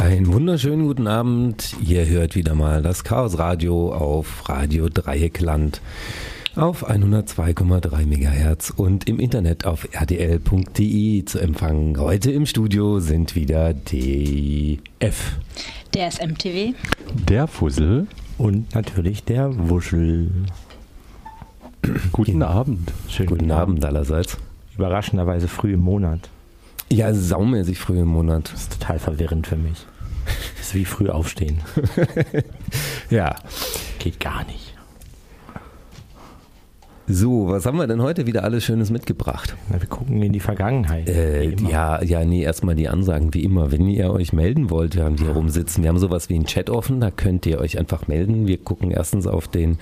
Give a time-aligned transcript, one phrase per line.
[0.00, 1.76] Einen wunderschönen guten Abend.
[1.86, 5.82] Ihr hört wieder mal das Chaos Radio auf Radio Dreieckland
[6.56, 12.00] auf 102,3 MHz und im Internet auf rdl.de zu empfangen.
[12.00, 15.36] Heute im Studio sind wieder DF.
[15.92, 16.72] Der SMTW.
[17.28, 18.06] Der Fussel.
[18.38, 20.30] Und natürlich der Wuschel.
[22.10, 22.90] Guten Abend.
[23.06, 24.38] Schönen guten, guten Abend allerseits.
[24.74, 26.30] Überraschenderweise früh im Monat.
[26.90, 28.50] Ja, saumäßig früh im Monat.
[28.52, 29.86] Das ist total verwirrend für mich.
[30.56, 31.60] Das ist wie früh aufstehen.
[33.10, 33.36] ja.
[33.98, 34.74] Geht gar nicht.
[37.12, 39.56] So, was haben wir denn heute wieder alles Schönes mitgebracht?
[39.68, 41.08] Na, wir gucken in die Vergangenheit.
[41.08, 43.72] Äh, ja, ja, nee, erstmal die Ansagen wie immer.
[43.72, 45.82] Wenn ihr euch melden wollt, wir haben die herumsitzen.
[45.82, 48.46] Wir haben sowas wie einen Chat offen, da könnt ihr euch einfach melden.
[48.46, 49.78] Wir gucken erstens auf den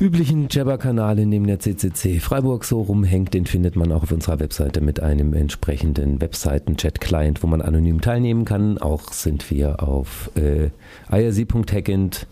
[0.00, 3.34] üblichen Jabber-Kanal, in dem der CCC Freiburg so rumhängt.
[3.34, 8.44] Den findet man auch auf unserer Webseite mit einem entsprechenden Webseiten-Chat-Client, wo man anonym teilnehmen
[8.44, 8.78] kann.
[8.78, 10.70] Auch sind wir auf äh,
[11.10, 12.26] irc.hackend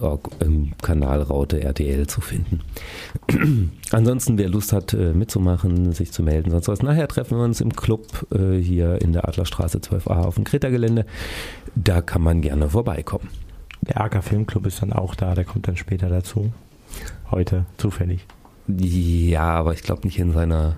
[0.00, 2.60] .org im Kanal Raute RTL zu finden.
[3.90, 6.82] Ansonsten, wer Lust hat äh, mitzumachen, sich zu melden, sonst was.
[6.82, 11.06] Nachher treffen wir uns im Club äh, hier in der Adlerstraße 12a auf dem Kreta-Gelände.
[11.74, 13.28] Da kann man gerne vorbeikommen.
[13.82, 16.52] Der AK Filmclub ist dann auch da, der kommt dann später dazu.
[17.30, 18.26] Heute, zufällig.
[18.66, 20.76] Ja, aber ich glaube nicht in seiner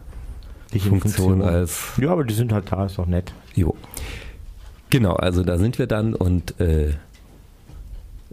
[0.72, 1.92] nicht Funktion, Funktion als.
[1.98, 3.32] Ja, aber die sind halt da, ist doch nett.
[3.54, 3.76] Jo.
[4.90, 6.94] Genau, also da sind wir dann und äh,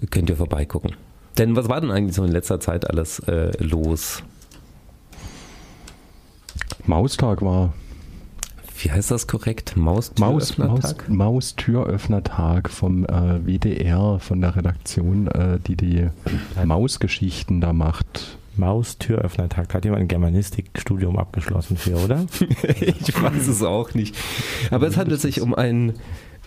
[0.09, 0.95] könnt ihr vorbeigucken.
[1.37, 4.21] Denn was war denn eigentlich so in letzter Zeit alles äh, los?
[6.85, 7.73] Maustag war.
[8.83, 9.77] Wie heißt das korrekt?
[9.77, 11.07] Maustüröffnertag?
[11.07, 16.09] Maus, Maustüröffnertag vom äh, WDR, von der Redaktion, äh, die die
[16.65, 18.37] Mausgeschichten da macht.
[18.57, 19.69] Maustüröffnertag.
[19.69, 22.25] Da hat jemand ein Germanistikstudium abgeschlossen für, oder?
[22.81, 24.17] ich weiß es auch nicht.
[24.69, 25.93] Aber es handelt sich um ein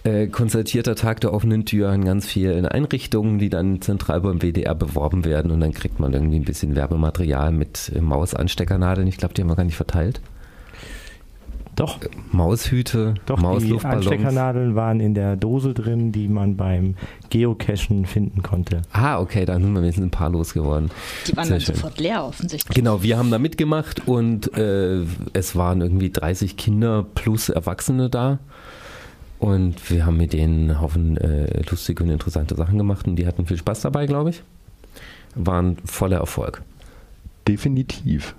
[0.05, 4.75] äh, konzertierter Tag der offenen Tür an ganz vielen Einrichtungen, die dann zentral beim WDR
[4.75, 9.09] beworben werden und dann kriegt man irgendwie ein bisschen Werbematerial mit Mausansteckernadeln.
[9.09, 10.21] Ich glaube, die haben wir gar nicht verteilt.
[11.77, 11.99] Doch.
[12.33, 14.07] Maushüte, Doch, Mausluftballons.
[14.07, 16.95] Die Ansteckernadeln waren in der Dose drin, die man beim
[17.29, 18.81] Geocachen finden konnte.
[18.93, 20.91] Ah, okay, dann sind wir wenigstens ein paar losgeworden.
[21.27, 21.75] Die waren Sehr dann schön.
[21.75, 22.75] sofort leer offensichtlich.
[22.75, 25.03] Genau, wir haben da mitgemacht und äh,
[25.35, 28.39] es waren irgendwie 30 Kinder plus Erwachsene da.
[29.39, 33.27] Und wir haben mit denen einen Haufen äh, lustige und interessante Sachen gemacht und die
[33.27, 34.43] hatten viel Spaß dabei, glaube ich.
[35.35, 36.63] Waren voller Erfolg.
[37.47, 38.35] Definitiv.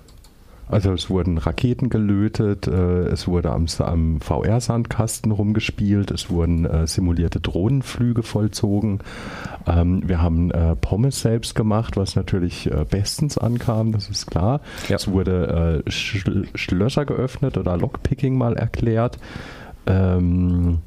[0.68, 6.86] Also es wurden Raketen gelötet, äh, es wurde am, am VR-Sandkasten rumgespielt, es wurden äh,
[6.86, 9.00] simulierte Drohnenflüge vollzogen.
[9.66, 14.60] Ähm, wir haben äh, Pommes selbst gemacht, was natürlich bestens ankam, das ist klar.
[14.88, 14.96] Ja.
[14.96, 19.18] Es wurde Schl Schlösser geöffnet oder Lockpicking mal erklärt.
[19.86, 20.78] Ähm,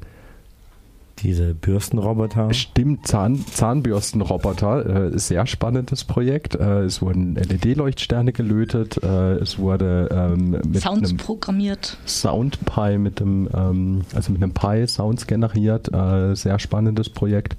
[1.22, 2.52] diese Bürstenroboter.
[2.52, 5.12] Stimmt, Zahn, Zahnbürstenroboter.
[5.12, 6.54] Äh, sehr spannendes Projekt.
[6.54, 9.02] Äh, es wurden LED-Leuchtsterne gelötet.
[9.02, 11.96] Äh, es wurde ähm, mit Sounds einem programmiert.
[12.06, 15.92] Soundpie mit dem, ähm, also mit einem Pi Sounds generiert.
[15.92, 17.56] Äh, sehr spannendes Projekt.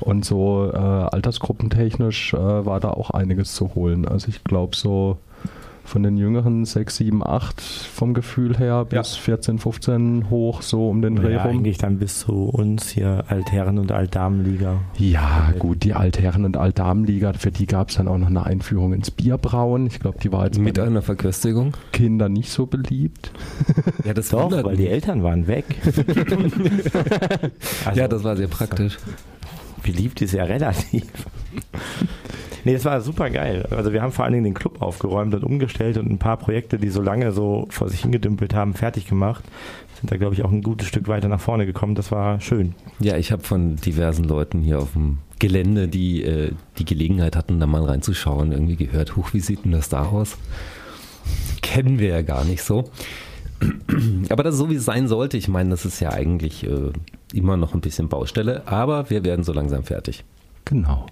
[0.00, 4.06] Und so äh, altersgruppentechnisch äh, war da auch einiges zu holen.
[4.06, 5.18] Also ich glaube so
[5.86, 9.22] von den jüngeren 6, 7, 8 vom Gefühl her bis ja.
[9.22, 11.52] 14, 15 hoch, so um den Dreh ja, rum.
[11.58, 14.80] eigentlich dann bis zu uns hier Altherren- und Altdamenliga.
[14.98, 18.92] Ja, gut, die Altherren- und Altdamenliga, für die gab es dann auch noch eine Einführung
[18.92, 19.86] ins Bierbrauen.
[19.86, 21.74] Ich glaube, die war jetzt mit einer Verköstigung.
[21.92, 23.30] Kinder nicht so beliebt.
[24.04, 24.76] Ja, das Doch, weil mich.
[24.76, 25.64] die Eltern waren weg.
[27.84, 28.98] also, ja, das war sehr praktisch.
[29.82, 31.04] Beliebt ist ja relativ.
[32.66, 33.68] Nee, es war super geil.
[33.70, 36.78] Also wir haben vor allen Dingen den Club aufgeräumt und umgestellt und ein paar Projekte,
[36.78, 39.44] die so lange so vor sich hingedümpelt haben, fertig gemacht.
[40.00, 41.94] Sind da, glaube ich, auch ein gutes Stück weiter nach vorne gekommen.
[41.94, 42.74] Das war schön.
[42.98, 47.60] Ja, ich habe von diversen Leuten hier auf dem Gelände, die äh, die Gelegenheit hatten,
[47.60, 50.36] da mal reinzuschauen, irgendwie gehört, huch, wie sieht denn das da aus?
[51.62, 52.90] Kennen wir ja gar nicht so.
[54.28, 55.36] Aber das ist so, wie es sein sollte.
[55.36, 56.90] Ich meine, das ist ja eigentlich äh,
[57.32, 60.24] immer noch ein bisschen Baustelle, aber wir werden so langsam fertig.
[60.64, 61.06] Genau.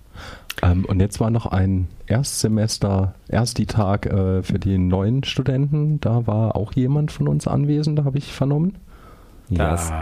[0.62, 6.01] Ähm, und jetzt war noch ein Erstsemester, Ersti-Tag äh, für die neuen Studenten.
[6.01, 8.77] Da war auch jemand von uns anwesend, da habe ich vernommen.
[9.51, 9.93] Das,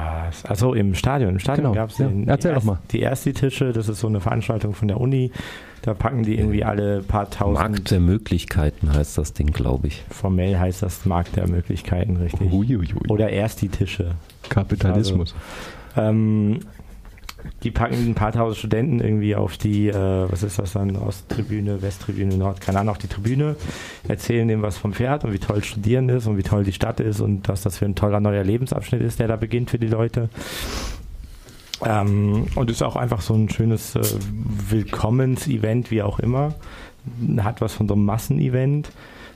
[0.45, 1.31] also im Stadion.
[1.31, 1.75] Im Stadion genau.
[1.75, 2.09] gab es ja.
[2.27, 2.79] Erzähl doch mal.
[2.93, 5.33] die Ersti-Tische, das ist so eine Veranstaltung von der Uni.
[5.83, 7.59] Da packen die irgendwie alle paar tausend.
[7.59, 10.05] Markt der Möglichkeiten heißt das Ding, glaube ich.
[10.11, 12.53] Formell heißt das Markt der Möglichkeiten, richtig.
[12.53, 13.09] Uiuiui.
[13.09, 14.13] Oder Ersti-Tische.
[14.49, 15.35] Kapitalismus.
[15.97, 16.61] Also, ähm,
[17.63, 19.95] die packen ein paar tausend Studenten irgendwie auf die, äh,
[20.31, 23.57] was ist das dann, Osttribüne, Westtribüne, Nord, keine Ahnung, auf die Tribüne,
[24.09, 27.01] erzählen dem was vom Pferd und wie toll Studieren ist und wie toll die Stadt
[27.01, 29.89] ist und was das für ein toller neuer Lebensabschnitt ist, der da beginnt für die
[29.89, 30.29] Leute.
[31.85, 34.03] Ähm, und ist auch einfach so ein schönes äh,
[34.69, 36.55] Willkommens-Event, wie auch immer.
[37.39, 38.93] Hat was von so einem Massenevent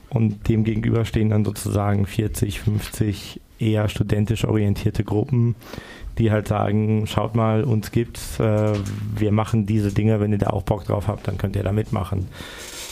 [0.09, 5.55] und dem gegenüber stehen dann sozusagen 40, 50 eher studentisch orientierte Gruppen,
[6.17, 8.73] die halt sagen, schaut mal, uns gibt's, äh,
[9.15, 11.71] wir machen diese Dinge, wenn ihr da auch Bock drauf habt, dann könnt ihr da
[11.71, 12.27] mitmachen.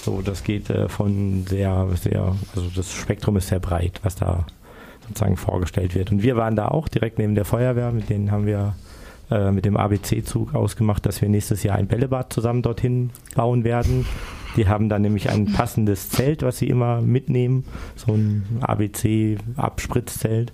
[0.04, 4.46] So, das geht äh, von sehr, sehr, also das Spektrum ist sehr breit, was da
[5.08, 6.12] sozusagen vorgestellt wird.
[6.12, 8.76] Und wir waren da auch direkt neben der Feuerwehr, mit denen haben wir
[9.32, 14.06] äh, mit dem ABC-Zug ausgemacht, dass wir nächstes Jahr ein Bällebad zusammen dorthin bauen werden.
[14.56, 20.54] Die haben dann nämlich ein passendes Zelt, was sie immer mitnehmen, so ein ABC-Abspritzzelt.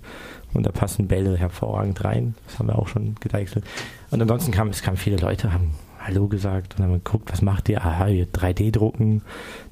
[0.54, 2.36] Und da passen Bälle hervorragend rein.
[2.46, 3.64] Das haben wir auch schon gedeichselt.
[4.10, 7.70] Und ansonsten kamen es kamen viele Leute, haben Hallo gesagt und haben geguckt, was macht
[7.70, 7.86] ihr?
[7.86, 9.22] Aha, 3D-Drucken,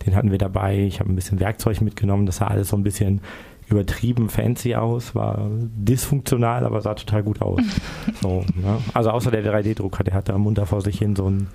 [0.05, 0.77] den hatten wir dabei.
[0.77, 2.27] Ich habe ein bisschen Werkzeug mitgenommen.
[2.27, 3.21] Das sah alles so ein bisschen
[3.69, 7.61] übertrieben fancy aus, war dysfunktional, aber sah total gut aus.
[8.21, 8.77] so, ne?
[8.93, 11.49] Also außer der 3D-Drucker, der hatte am munter vor sich hin so einen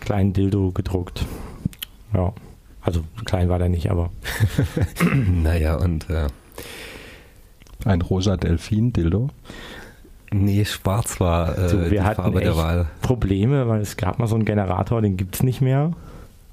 [0.00, 1.24] kleinen Dildo gedruckt.
[2.14, 2.32] Ja.
[2.80, 4.10] Also klein war der nicht, aber.
[5.42, 6.26] naja, und äh,
[7.84, 9.28] ein rosa Delfin-Dildo?
[10.32, 12.86] Nee, schwarz war äh, so, wir die hatten Farbe der Wahl.
[13.02, 15.92] Probleme, weil es gab mal so einen Generator, den gibt es nicht mehr.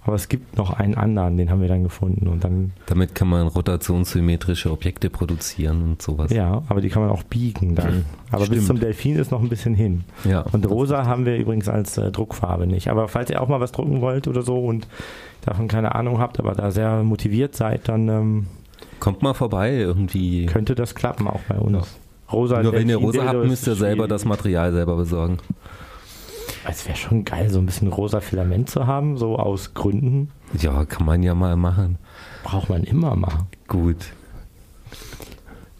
[0.09, 2.27] Aber es gibt noch einen anderen, den haben wir dann gefunden.
[2.27, 6.31] Und dann Damit kann man rotationssymmetrische Objekte produzieren und sowas.
[6.31, 8.05] Ja, aber die kann man auch biegen dann.
[8.31, 8.57] Aber Stimmt.
[8.57, 10.05] bis zum Delfin ist noch ein bisschen hin.
[10.23, 10.41] Ja.
[10.51, 12.87] Und rosa haben wir übrigens als äh, Druckfarbe nicht.
[12.87, 14.87] Aber falls ihr auch mal was drucken wollt oder so und
[15.45, 18.47] davon keine Ahnung habt, aber da sehr motiviert seid, dann ähm,
[18.99, 20.47] kommt mal vorbei irgendwie.
[20.47, 21.73] Könnte das klappen auch bei uns.
[21.73, 22.33] Ja.
[22.33, 25.37] Rosa Nur wenn ihr rosa habt, müsst ihr selber das Material selber besorgen.
[26.67, 30.31] Es wäre schon geil, so ein bisschen rosa Filament zu haben, so aus Gründen.
[30.59, 31.97] Ja, kann man ja mal machen.
[32.43, 33.47] Braucht man immer mal.
[33.67, 33.97] Gut.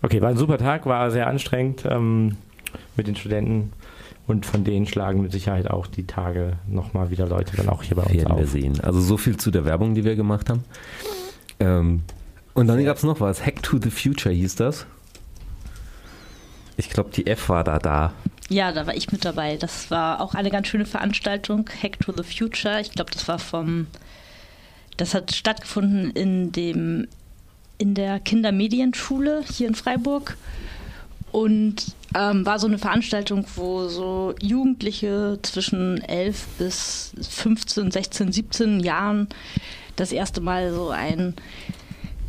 [0.01, 2.37] Okay, war ein super Tag, war sehr anstrengend ähm,
[2.95, 3.73] mit den Studenten.
[4.27, 7.97] Und von denen schlagen mit Sicherheit auch die Tage nochmal wieder Leute dann auch hier
[7.97, 8.37] bei uns Werden auf.
[8.37, 8.79] wir sehen.
[8.79, 10.63] Also so viel zu der Werbung, die wir gemacht haben.
[11.59, 12.03] Ähm,
[12.53, 13.43] und dann gab es noch was.
[13.43, 14.85] Hack to the Future hieß das.
[16.79, 18.13] Ich glaube, die F war da da.
[18.47, 19.57] Ja, da war ich mit dabei.
[19.57, 22.79] Das war auch eine ganz schöne Veranstaltung, Hack to the Future.
[22.79, 23.87] Ich glaube, das war vom,
[24.95, 27.05] das hat stattgefunden in dem,
[27.79, 30.37] in der Kindermedienschule hier in Freiburg
[31.33, 38.79] und ähm, war so eine Veranstaltung, wo so Jugendliche zwischen 11 bis 15, 16, 17
[38.79, 39.27] Jahren
[39.97, 41.33] das erste Mal so ein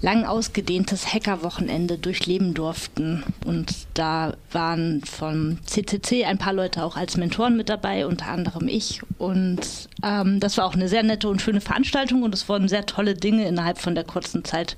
[0.02, 3.23] lang ausgedehntes Hackerwochenende durchleben durften.
[3.44, 8.69] Und da waren vom CCC ein paar Leute auch als Mentoren mit dabei, unter anderem
[8.69, 9.02] ich.
[9.19, 9.61] Und
[10.02, 13.14] ähm, das war auch eine sehr nette und schöne Veranstaltung und es wurden sehr tolle
[13.14, 14.76] Dinge innerhalb von der kurzen Zeit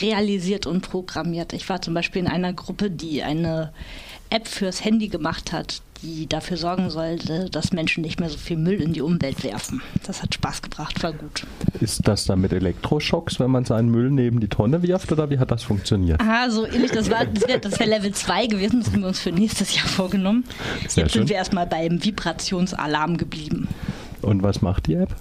[0.00, 1.52] realisiert und programmiert.
[1.52, 3.72] Ich war zum Beispiel in einer Gruppe, die eine
[4.30, 8.56] App fürs Handy gemacht hat, die dafür sorgen sollte, dass Menschen nicht mehr so viel
[8.56, 9.82] Müll in die Umwelt werfen.
[10.06, 11.44] Das hat Spaß gebracht, war gut.
[11.80, 15.38] Ist das dann mit Elektroschocks, wenn man seinen Müll neben die Tonne wirft oder wie
[15.38, 16.20] hat das funktioniert?
[16.20, 16.92] Ah, so ähnlich.
[16.92, 19.86] Das, war, das wäre wär Level 2 gewesen, das haben wir uns für nächstes Jahr
[19.86, 20.44] vorgenommen.
[20.86, 21.22] Sehr Jetzt schön.
[21.22, 23.68] sind wir erstmal beim Vibrationsalarm geblieben.
[24.22, 25.14] Und was macht die App?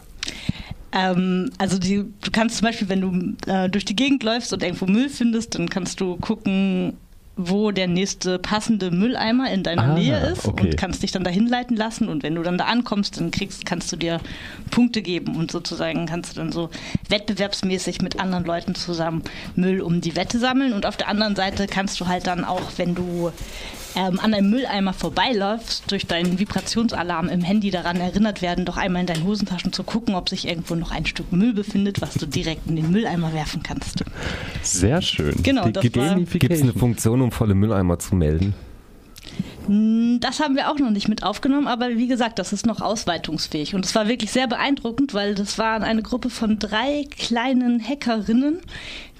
[0.91, 4.63] Ähm, also die, du kannst zum Beispiel, wenn du äh, durch die Gegend läufst und
[4.63, 6.97] irgendwo Müll findest, dann kannst du gucken,
[7.37, 10.67] wo der nächste passende Mülleimer in deiner ah, Nähe ist okay.
[10.67, 12.09] und kannst dich dann dahin leiten lassen.
[12.09, 14.19] Und wenn du dann da ankommst, dann kriegst, kannst du dir
[14.71, 16.69] Punkte geben und sozusagen kannst du dann so
[17.09, 19.23] wettbewerbsmäßig mit anderen Leuten zusammen
[19.55, 20.73] Müll um die Wette sammeln.
[20.73, 23.31] Und auf der anderen Seite kannst du halt dann auch, wenn du
[23.97, 29.01] ähm, an einem Mülleimer vorbeiläufst, durch deinen Vibrationsalarm im Handy daran erinnert werden, doch einmal
[29.01, 32.27] in deinen Hosentaschen zu gucken, ob sich irgendwo noch ein Stück Müll befindet, was du
[32.27, 34.03] direkt in den Mülleimer werfen kannst.
[34.61, 35.41] Sehr schön.
[35.41, 38.53] Genau, Gibt es eine Funktion, um volle Mülleimer zu melden?
[39.67, 42.81] Hm, das haben wir auch noch nicht mit aufgenommen, aber wie gesagt, das ist noch
[42.81, 43.75] ausweitungsfähig.
[43.75, 48.59] Und es war wirklich sehr beeindruckend, weil das war eine Gruppe von drei kleinen Hackerinnen,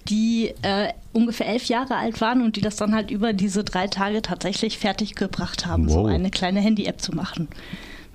[0.10, 3.88] die äh, ungefähr elf Jahre alt waren und die das dann halt über diese drei
[3.88, 5.94] Tage tatsächlich fertig gebracht haben, wow.
[5.94, 7.48] so eine kleine Handy-App zu machen.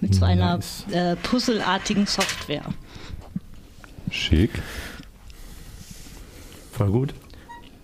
[0.01, 0.59] Mit so einer
[0.91, 2.65] äh, puzzelartigen Software.
[4.11, 4.51] Schick.
[6.73, 7.15] Voll gut.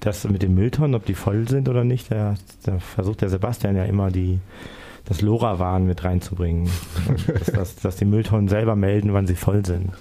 [0.01, 2.35] Das mit den Mülltonnen, ob die voll sind oder nicht, da,
[2.65, 4.41] da versucht der Sebastian ja immer die,
[5.05, 6.69] das LoRaWAN mit reinzubringen.
[7.27, 9.93] dass, dass, dass, die Mülltonnen selber melden, wann sie voll sind.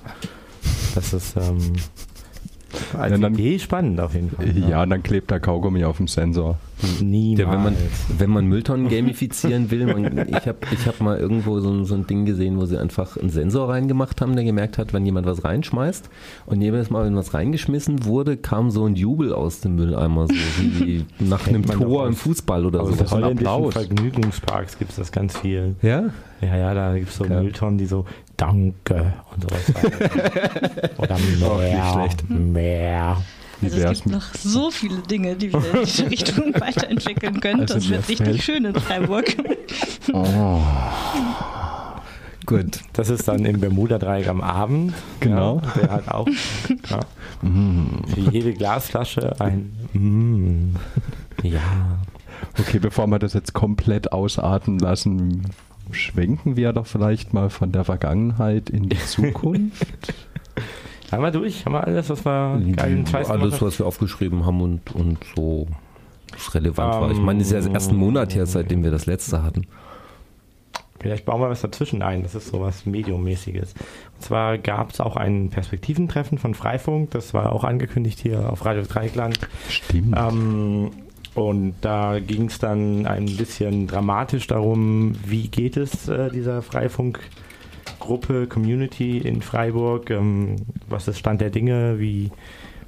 [0.96, 1.74] Das ist ähm,
[2.94, 4.58] ja, dann, Idee spannend auf jeden Fall.
[4.58, 6.58] Ja, ja, dann klebt der Kaugummi auf dem Sensor.
[7.02, 7.40] Niemals.
[7.40, 7.76] Ja, wenn, man,
[8.18, 12.08] wenn man Mülltonnen gamifizieren will, man, ich habe ich hab mal irgendwo so, so ein
[12.08, 15.44] Ding gesehen, wo sie einfach einen Sensor reingemacht haben, der gemerkt hat, wenn jemand was
[15.44, 16.10] reinschmeißt
[16.46, 20.34] und jedes Mal, wenn was reingeschmissen wurde, kam so ein Jubel aus dem Mülleimer, so
[20.34, 22.92] wie nach einem Tor im Fußball oder so.
[22.96, 23.72] den holländischen.
[23.72, 25.76] Vergnügungsparks gibt es das ganz viel.
[25.82, 26.06] Ja?
[26.42, 27.42] Ja, ja, da gibt es so Okay.
[27.42, 28.06] Mülltonnen, die so
[28.38, 29.74] Danke und sowas.
[30.98, 31.18] Oder
[31.58, 32.30] mehr, schlecht.
[32.30, 33.18] mehr.
[33.62, 37.62] Wie Also es gibt noch so viele Dinge, die wir in diese Richtung weiterentwickeln können.
[37.62, 39.36] Also das wird richtig schön in Freiburg.
[40.14, 40.62] Oh,
[42.48, 42.80] Gut.
[42.94, 44.94] Das ist dann im Bermuda-Dreieck am Abend.
[45.20, 45.62] Genau.
[45.62, 46.28] Ja, der hat auch
[46.90, 47.00] ja,
[47.42, 50.76] für jede Glasflasche ein mm,
[51.46, 52.00] Ja.
[52.58, 55.42] okay, bevor wir das jetzt komplett ausarten lassen,
[55.92, 60.14] schwenken wir doch vielleicht mal von der Vergangenheit in die Zukunft.
[61.12, 61.66] Haben wir durch?
[61.66, 65.18] Haben wir alles, was wir geil in zwei Alles, was wir aufgeschrieben haben und, und
[65.36, 65.68] so
[66.34, 67.12] was relevant war.
[67.12, 67.66] Ich meine, es ist ja Ähm.
[67.66, 69.68] das erste Monat her, seitdem wir das letzte hatten.
[71.00, 72.24] Vielleicht bauen wir was dazwischen ein.
[72.24, 73.74] Das ist so was Mediummäßiges.
[74.16, 77.12] Und zwar gab es auch ein Perspektiventreffen von Freifunk.
[77.12, 79.40] Das war auch angekündigt hier auf Radio Dreieckland.
[79.70, 80.18] Stimmt.
[80.18, 80.92] Ähm,
[81.36, 86.64] und da ging es dann ein bisschen dramatisch darum, wie geht es äh, dieser
[87.88, 90.58] Freifunkgruppe, Community in Freiburg, ähm,
[90.90, 92.32] was ist Stand der Dinge, wie,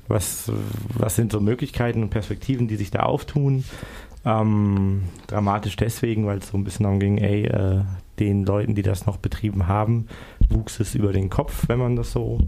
[0.08, 0.51] was,
[0.94, 3.63] was sind so Möglichkeiten und Perspektiven, die sich da auftun.
[4.25, 7.82] Ähm, dramatisch deswegen, weil es so ein bisschen darum ging, ey, äh,
[8.20, 10.08] den Leuten, die das noch betrieben haben,
[10.50, 12.39] wuchs es über den Kopf, wenn man das so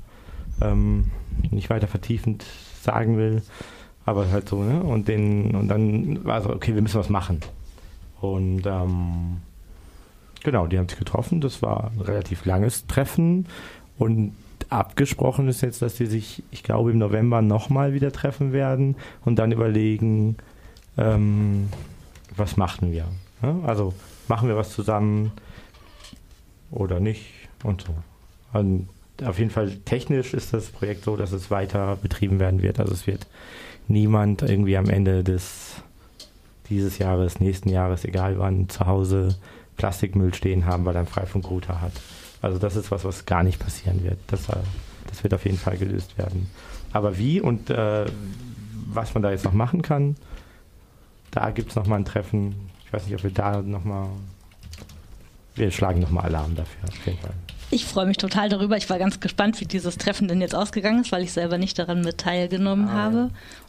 [0.61, 1.11] ähm,
[1.49, 2.45] nicht weiter vertiefend
[2.81, 3.41] sagen will.
[4.03, 4.81] Aber halt so, ne?
[4.81, 7.39] Und, den, und dann war so, okay, wir müssen was machen.
[8.19, 9.37] Und ähm,
[10.43, 11.41] genau, die haben sich getroffen.
[11.41, 13.47] Das war ein relativ langes Treffen.
[13.97, 14.33] Und
[14.69, 18.95] abgesprochen ist jetzt, dass die sich, ich glaube, im November nochmal wieder treffen werden
[19.25, 20.37] und dann überlegen,
[20.97, 21.69] ähm,
[22.35, 23.05] was machen wir.
[23.41, 23.61] Ne?
[23.65, 23.93] Also
[24.27, 25.31] machen wir was zusammen
[26.71, 27.25] oder nicht
[27.63, 27.93] und so.
[28.57, 28.87] Und
[29.23, 32.79] auf jeden Fall technisch ist das Projekt so, dass es weiter betrieben werden wird.
[32.79, 33.27] Also es wird
[33.87, 35.75] niemand irgendwie am Ende des
[36.69, 39.35] dieses Jahres, nächsten Jahres, egal wann, zu Hause
[39.77, 41.93] Plastikmüll stehen haben, weil er einen Freifunkrouter hat.
[42.41, 44.19] Also das ist was, was gar nicht passieren wird.
[44.27, 44.57] Das, äh,
[45.07, 46.49] das wird auf jeden Fall gelöst werden.
[46.93, 48.05] Aber wie und äh,
[48.87, 50.15] was man da jetzt noch machen kann,
[51.31, 52.69] da gibt es nochmal ein Treffen.
[52.85, 54.09] Ich weiß nicht, ob wir da nochmal...
[55.55, 57.33] Wir schlagen nochmal Alarm dafür, auf jeden Fall.
[57.73, 58.75] Ich freue mich total darüber.
[58.75, 61.79] Ich war ganz gespannt, wie dieses Treffen denn jetzt ausgegangen ist, weil ich selber nicht
[61.79, 63.17] daran mit teilgenommen Ah, habe.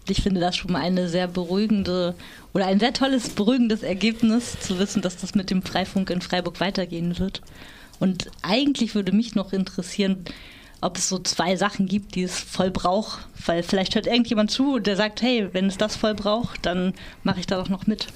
[0.01, 2.17] Und ich finde das schon mal eine sehr beruhigende
[2.53, 6.59] oder ein sehr tolles, beruhigendes Ergebnis, zu wissen, dass das mit dem Freifunk in Freiburg
[6.59, 7.43] weitergehen wird.
[8.01, 10.25] Und eigentlich würde mich noch interessieren,
[10.81, 13.21] ob es so zwei Sachen gibt, die es voll braucht.
[13.47, 16.93] Weil vielleicht hört irgendjemand zu, der sagt, hey, wenn es das voll braucht, dann
[17.23, 18.09] mache ich da doch noch mit.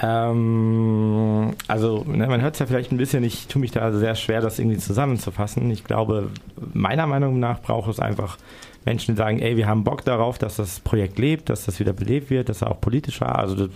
[0.00, 4.14] Ähm, also, ne, man hört es ja vielleicht ein bisschen, ich tue mich da sehr
[4.14, 5.70] schwer, das irgendwie zusammenzufassen.
[5.70, 6.30] Ich glaube,
[6.72, 8.38] meiner Meinung nach braucht es einfach
[8.84, 11.92] Menschen, die sagen, ey, wir haben Bock darauf, dass das Projekt lebt, dass das wieder
[11.92, 13.68] belebt wird, dass da auch politischer, also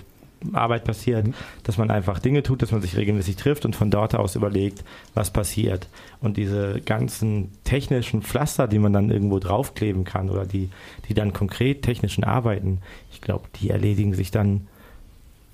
[0.52, 1.26] Arbeit passiert,
[1.62, 4.84] dass man einfach Dinge tut, dass man sich regelmäßig trifft und von dort aus überlegt,
[5.14, 5.88] was passiert.
[6.20, 10.70] Und diese ganzen technischen Pflaster, die man dann irgendwo draufkleben kann oder die,
[11.08, 12.80] die dann konkret technischen Arbeiten,
[13.12, 14.66] ich glaube, die erledigen sich dann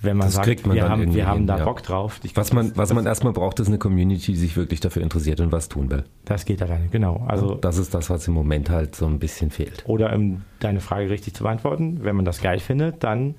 [0.00, 1.64] wenn man Das sagt, kriegt man wir, dann haben, wir haben hin, da ja.
[1.64, 2.20] Bock drauf.
[2.22, 4.56] Ich Was glaub, man, das, was das, man erstmal braucht, ist eine Community, die sich
[4.56, 6.04] wirklich dafür interessiert und was tun will.
[6.24, 7.24] das geht alleine, genau.
[7.26, 9.82] Also, das ist das, was im Moment halt so ein bisschen fehlt.
[9.86, 13.34] oder um deine Frage richtig zu beantworten, wenn man das geil findet, dann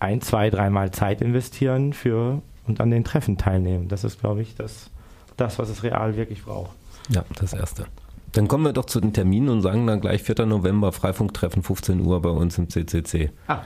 [0.00, 3.88] ein, zwei, dreimal Zeit investieren für und an den Treffen teilnehmen.
[3.88, 4.90] Das ist, glaube ich, das,
[5.36, 6.72] das, was es real wirklich braucht.
[7.08, 7.86] Ja, das Erste.
[8.32, 10.46] Dann kommen wir doch zu den Terminen und sagen dann gleich 4.
[10.46, 13.30] November Freifunktreffen 15 Uhr bei uns im CCC.
[13.46, 13.60] Ah,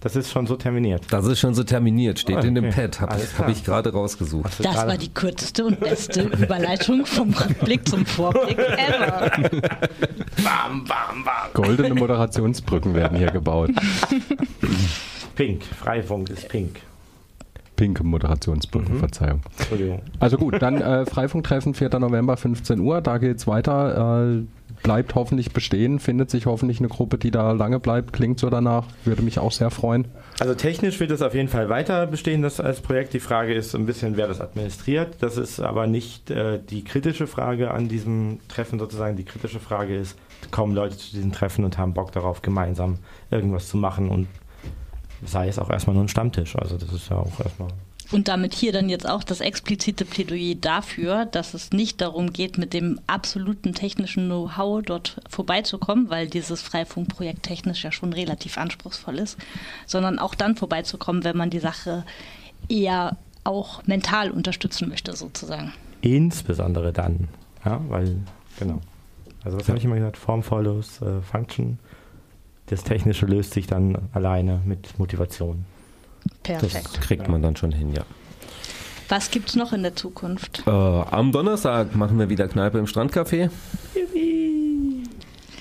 [0.00, 1.02] das ist schon so terminiert.
[1.10, 2.88] Das ist schon so terminiert, steht Ah, in dem okay.
[2.88, 4.64] Pad, habe ich, hab ich gerade rausgesucht.
[4.64, 9.30] Das war die kürzeste und beste Überleitung vom Rückblick zum Vorblick ever.
[10.42, 11.52] Bam, bam, bam.
[11.52, 13.70] Goldene Moderationsbrücken werden hier gebaut.
[15.36, 16.76] Pink, Freifunk ist pink.
[17.80, 18.98] Pinke Moderationsbrücken, Mhm.
[18.98, 19.40] Verzeihung.
[20.18, 21.98] Also gut, dann äh, Freifunktreffen 4.
[21.98, 24.22] November 15 Uhr, da geht's weiter.
[24.28, 24.42] Äh,
[24.82, 28.84] bleibt hoffentlich bestehen, findet sich hoffentlich eine Gruppe, die da lange bleibt, klingt so danach,
[29.06, 30.06] würde mich auch sehr freuen.
[30.40, 33.14] Also technisch wird es auf jeden Fall weiter bestehen, das als Projekt.
[33.14, 35.16] Die Frage ist ein bisschen, wer das administriert.
[35.20, 39.16] Das ist aber nicht äh, die kritische Frage an diesem Treffen sozusagen.
[39.16, 40.18] Die kritische Frage ist,
[40.50, 42.98] kommen Leute zu diesen Treffen und haben Bock darauf, gemeinsam
[43.30, 44.26] irgendwas zu machen und
[45.24, 46.56] sei es auch erstmal nur ein Stammtisch.
[46.56, 47.68] Also das ist ja auch erstmal
[48.12, 52.58] Und damit hier dann jetzt auch das explizite Plädoyer dafür, dass es nicht darum geht,
[52.58, 59.18] mit dem absoluten technischen Know-how dort vorbeizukommen, weil dieses Freifunkprojekt technisch ja schon relativ anspruchsvoll
[59.18, 59.38] ist,
[59.86, 62.04] sondern auch dann vorbeizukommen, wenn man die Sache
[62.68, 65.72] eher auch mental unterstützen möchte, sozusagen.
[66.02, 67.28] Insbesondere dann,
[67.64, 68.16] ja, weil,
[68.58, 68.80] genau.
[69.44, 69.68] Also was ja.
[69.70, 70.16] habe ich immer gesagt?
[70.16, 71.78] Form follows äh, Function.
[72.70, 75.64] Das Technische löst sich dann alleine mit Motivation.
[76.44, 76.74] Perfekt.
[76.74, 78.04] Das kriegt man dann schon hin, ja.
[79.08, 80.62] Was gibt es noch in der Zukunft?
[80.68, 83.50] Äh, am Donnerstag machen wir wieder Kneipe im Strandcafé.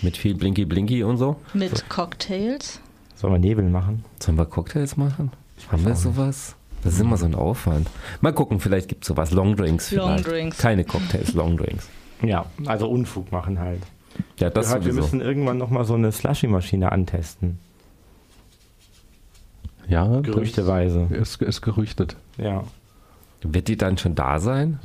[0.04, 1.38] Mit viel Blinky Blinky und so.
[1.56, 1.84] Mit so.
[1.90, 2.80] Cocktails.
[3.16, 4.06] Sollen wir Nebel machen?
[4.20, 5.32] Sollen wir Cocktails machen?
[5.72, 6.56] Haben wir sowas?
[6.84, 7.90] Das ist immer so ein Aufwand.
[8.22, 9.32] Mal gucken, vielleicht gibt es sowas.
[9.32, 10.26] Longdrinks vielleicht.
[10.26, 10.60] Longdrinks.
[10.60, 11.90] Keine Cocktails, Longdrinks.
[12.22, 13.82] Ja, also Unfug machen halt.
[14.38, 17.60] Ja, das gehört, wir müssen irgendwann nochmal so eine Slushy-Maschine antesten.
[19.88, 21.08] Ja, gerüchteweise.
[21.10, 22.16] Ist, ist gerüchtet.
[22.38, 22.64] Ja.
[23.42, 24.80] Wird die dann schon da sein?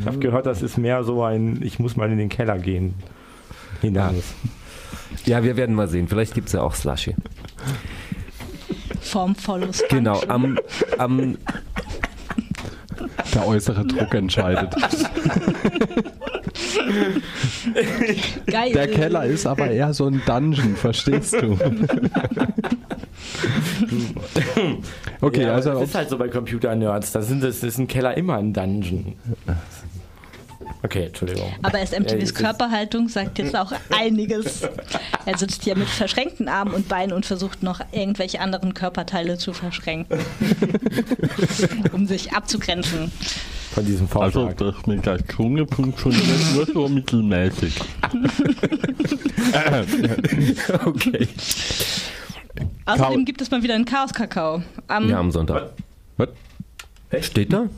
[0.00, 2.94] Ich habe gehört, das ist mehr so ein, ich muss mal in den Keller gehen.
[3.80, 4.34] Hinaus.
[5.24, 6.08] Ja, wir werden mal sehen.
[6.08, 7.14] Vielleicht gibt es ja auch Slushy.
[9.00, 10.58] Form follows Genau, am,
[10.98, 11.38] am
[13.34, 14.74] der äußere Druck entscheidet.
[18.46, 18.72] Geil.
[18.72, 21.58] Der Keller ist aber eher so ein Dungeon, verstehst du?
[25.20, 25.72] okay, ja, also.
[25.72, 27.12] Das ist halt so bei Computer-Nerds.
[27.12, 29.14] Da sind das ist ein Keller immer ein Dungeon.
[30.86, 31.52] Okay, Entschuldigung.
[31.62, 34.62] Aber SMTVs Körperhaltung sagt jetzt auch einiges.
[35.24, 39.52] Er sitzt hier mit verschränkten Armen und Beinen und versucht noch irgendwelche anderen Körperteile zu
[39.52, 40.20] verschränken,
[41.92, 43.10] um sich abzugrenzen.
[43.72, 44.50] Von diesem Vorschlag.
[44.50, 46.14] Also, das mit der Krungepunkt schon
[46.54, 47.80] nur so mittelmäßig.
[50.84, 51.28] okay.
[52.84, 54.62] Außerdem gibt es mal wieder einen Chaos-Kakao.
[54.86, 55.72] Am ja, am Sonntag.
[56.16, 56.28] Was?
[57.22, 57.68] Steht da?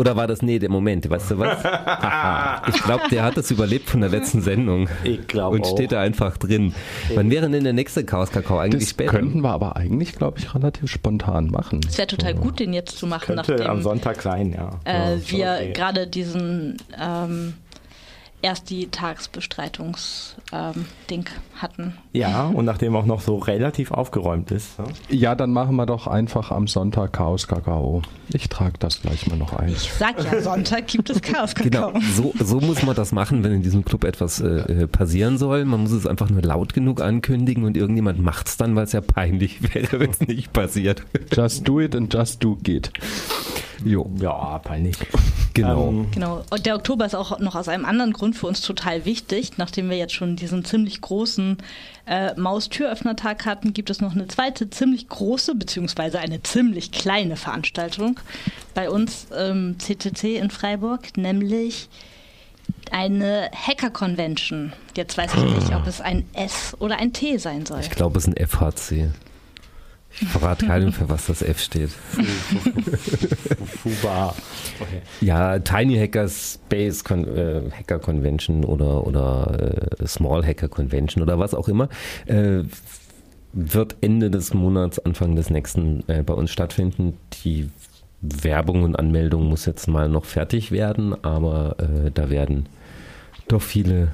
[0.00, 1.58] Oder war das, nee, der Moment, weißt du was?
[2.74, 4.88] ich glaube, der hat das überlebt von der letzten Sendung.
[5.04, 6.74] Ich glaube Und steht da einfach drin.
[7.14, 9.10] Wann wäre denn der nächste Chaos Kakao eigentlich das später?
[9.10, 11.82] könnten wir aber eigentlich, glaube ich, relativ spontan machen.
[11.86, 13.36] Es wäre total gut, den jetzt zu machen.
[13.36, 14.80] Das könnte nachdem, am Sonntag sein, ja.
[14.84, 15.72] Äh, ja wir okay.
[15.74, 16.78] gerade diesen...
[16.98, 17.52] Ähm,
[18.42, 21.94] erst die Tagsbestreitungs-Ding ähm, hatten.
[22.12, 24.78] Ja, und nachdem auch noch so relativ aufgeräumt ist.
[24.78, 24.84] Ja?
[25.08, 28.02] ja, dann machen wir doch einfach am Sonntag Chaos Kakao.
[28.32, 29.70] Ich trage das gleich mal noch ein.
[29.70, 31.92] Ich sag ja, Sonntag gibt es Chaos Kakao.
[31.92, 35.64] Genau, so, so muss man das machen, wenn in diesem Club etwas äh, passieren soll.
[35.64, 38.92] Man muss es einfach nur laut genug ankündigen und irgendjemand macht es dann, weil es
[38.92, 41.02] ja peinlich wäre, wenn es nicht passiert.
[41.32, 42.92] Just do it and just do geht.
[43.84, 44.10] Jo.
[44.20, 44.96] Ja, peinlich.
[45.54, 45.88] Genau.
[45.88, 46.44] Ähm, genau.
[46.50, 49.52] Und der Oktober ist auch noch aus einem anderen Grund für uns total wichtig.
[49.58, 51.58] Nachdem wir jetzt schon diesen ziemlich großen
[52.06, 58.18] äh, Maustüröffnertag hatten, gibt es noch eine zweite ziemlich große beziehungsweise eine ziemlich kleine Veranstaltung
[58.74, 61.88] bei uns ähm, CCC in Freiburg, nämlich
[62.90, 64.72] eine Hacker-Convention.
[64.96, 67.80] Jetzt weiß ich nicht, ob es ein S oder ein T sein soll.
[67.80, 69.10] Ich glaube, es ist ein FHC.
[70.20, 71.90] Ich verrate keinem, für was das F steht.
[73.82, 74.34] Fuba.
[74.80, 75.00] Okay.
[75.20, 81.38] Ja, Tiny Hacker Space Con äh, Hacker Convention oder, oder äh, Small Hacker Convention oder
[81.38, 81.88] was auch immer.
[82.26, 82.64] Äh,
[83.52, 87.16] wird Ende des Monats, Anfang des nächsten äh, bei uns stattfinden.
[87.44, 87.70] Die
[88.20, 92.66] Werbung und Anmeldung muss jetzt mal noch fertig werden, aber äh, da werden
[93.48, 94.08] doch viele,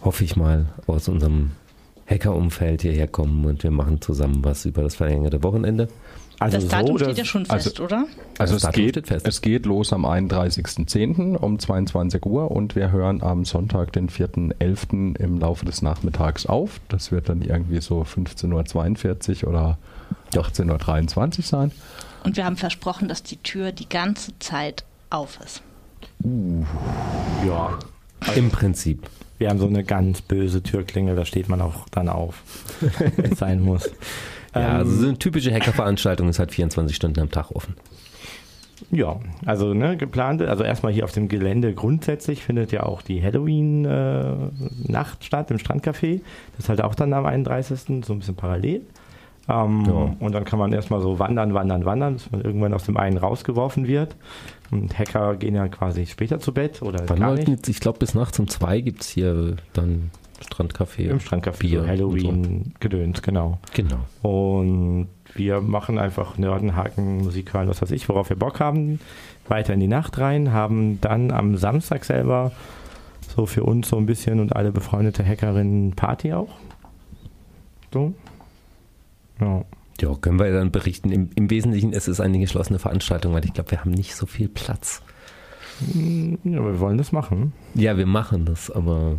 [0.00, 1.52] hoffe ich mal, aus unserem
[2.08, 5.88] Hacker-Umfeld hierher kommen und wir machen zusammen was über das verlängerte Wochenende.
[6.40, 8.06] Also das Datum so, steht ja schon fest, also, oder?
[8.38, 11.36] Also es geht, es geht los am 31.10.
[11.36, 15.18] um 22 Uhr und wir hören am Sonntag, den 4.11.
[15.18, 15.82] im Laufe des
[16.46, 16.80] auf.
[16.88, 19.78] Das wird dann irgendwie so 15.42 Uhr oder
[20.32, 21.72] 18.23 Uhr sein.
[22.22, 25.62] Und wir haben versprochen, dass die Tür die ganze Zeit auf ist.
[26.22, 26.64] Uh,
[27.46, 27.78] ja.
[28.36, 29.08] Im Prinzip.
[29.38, 32.42] Wir haben so eine ganz böse Türklingel, da steht man auch dann auf,
[33.16, 33.90] wenn es sein muss.
[34.54, 37.74] Ja, also so eine typische Hackerveranstaltung ist halt 24 Stunden am Tag offen.
[38.90, 43.22] Ja, also ne, geplant, also erstmal hier auf dem Gelände grundsätzlich findet ja auch die
[43.22, 46.20] Halloween-Nacht äh, statt im Strandcafé.
[46.56, 48.04] Das ist halt auch dann am 31.
[48.04, 48.82] so ein bisschen parallel.
[49.48, 50.14] Ähm, ja.
[50.20, 53.16] Und dann kann man erstmal so wandern, wandern, wandern, bis man irgendwann aus dem einen
[53.16, 54.14] rausgeworfen wird.
[54.70, 57.48] Und Hacker gehen ja quasi später zu Bett oder Wann gar nicht.
[57.48, 61.08] Jetzt, ich glaube, bis nachts um zwei gibt es hier dann Strandcafé.
[61.08, 63.22] Im Strandcafé, Bier Halloween-Gedöns, so.
[63.22, 63.58] genau.
[63.74, 63.98] Genau.
[64.22, 69.00] Und wir machen einfach Nörden, Haken, Musik hören, was weiß ich, worauf wir Bock haben.
[69.48, 72.52] Weiter in die Nacht rein, haben dann am Samstag selber
[73.34, 76.50] so für uns so ein bisschen und alle befreundete Hackerinnen Party auch.
[77.92, 78.12] So.
[79.40, 79.64] Ja.
[80.00, 81.10] Ja, können wir dann berichten.
[81.10, 84.26] Im, Im, Wesentlichen ist es eine geschlossene Veranstaltung, weil ich glaube, wir haben nicht so
[84.26, 85.02] viel Platz.
[85.92, 87.52] Hm, ja, wir wollen das machen.
[87.74, 89.16] Ja, wir machen das, aber.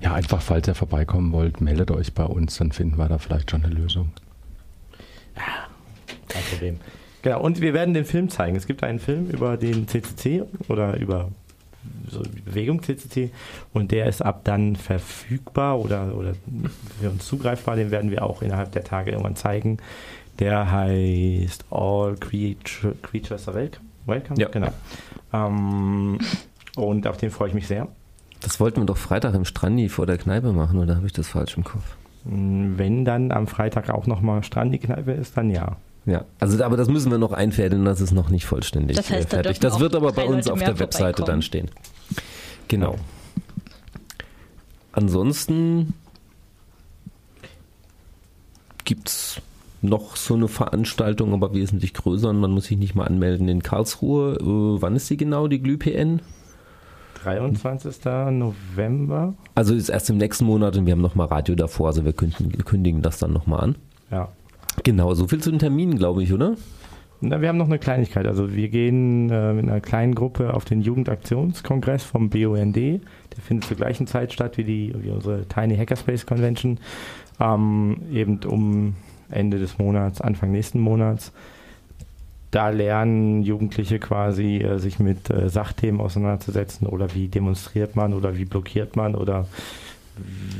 [0.00, 3.50] Ja, einfach, falls ihr vorbeikommen wollt, meldet euch bei uns, dann finden wir da vielleicht
[3.50, 4.10] schon eine Lösung.
[5.34, 5.68] Ja,
[6.28, 6.80] kein Problem.
[7.22, 8.56] Genau, und wir werden den Film zeigen.
[8.56, 11.30] Es gibt einen Film über den CCC oder über
[12.08, 13.30] so Bewegung CCC
[13.72, 16.34] und der ist ab dann verfügbar oder, oder
[17.00, 17.76] für uns zugreifbar.
[17.76, 19.78] Den werden wir auch innerhalb der Tage irgendwann zeigen.
[20.38, 23.86] Der heißt All Creature, Creatures are Welcome.
[24.06, 24.40] Welcome?
[24.40, 24.48] Ja.
[24.48, 24.72] Genau.
[25.32, 26.18] Ähm,
[26.76, 27.88] und auf den freue ich mich sehr.
[28.42, 31.28] Das wollten wir doch Freitag im Strandi vor der Kneipe machen, oder habe ich das
[31.28, 31.96] falsch im Kopf?
[32.24, 35.76] Wenn dann am Freitag auch nochmal Strandi-Kneipe ist, dann ja.
[36.06, 39.32] Ja, also aber das müssen wir noch einfädeln, das ist noch nicht vollständig Das heißt,
[39.32, 39.58] da fertig.
[39.58, 41.68] dürfen Das wird aber bei uns auf der Webseite dann stehen.
[42.68, 42.96] Genau.
[44.92, 45.94] Ansonsten
[48.84, 49.42] gibt es
[49.82, 53.62] noch so eine Veranstaltung, aber wesentlich größer und man muss sich nicht mal anmelden in
[53.62, 54.36] Karlsruhe.
[54.36, 56.20] Äh, wann ist die genau, die Glüh-PN?
[57.22, 58.04] 23.
[58.30, 59.34] November.
[59.56, 62.64] Also ist erst im nächsten Monat und wir haben nochmal Radio davor, also wir kündigen,
[62.64, 63.74] kündigen das dann nochmal an.
[64.10, 64.28] Ja.
[64.84, 66.56] Genau, so viel zu den Terminen, glaube ich, oder?
[67.20, 68.26] Na, wir haben noch eine Kleinigkeit.
[68.26, 72.76] Also wir gehen äh, mit einer kleinen Gruppe auf den Jugendaktionskongress vom BUND.
[72.76, 73.00] Der
[73.42, 76.78] findet zur gleichen Zeit statt wie, die, wie unsere Tiny Hackerspace Convention.
[77.40, 78.94] Ähm, eben um
[79.30, 81.32] Ende des Monats, Anfang nächsten Monats.
[82.50, 88.36] Da lernen Jugendliche quasi, äh, sich mit äh, Sachthemen auseinanderzusetzen oder wie demonstriert man oder
[88.36, 89.46] wie blockiert man oder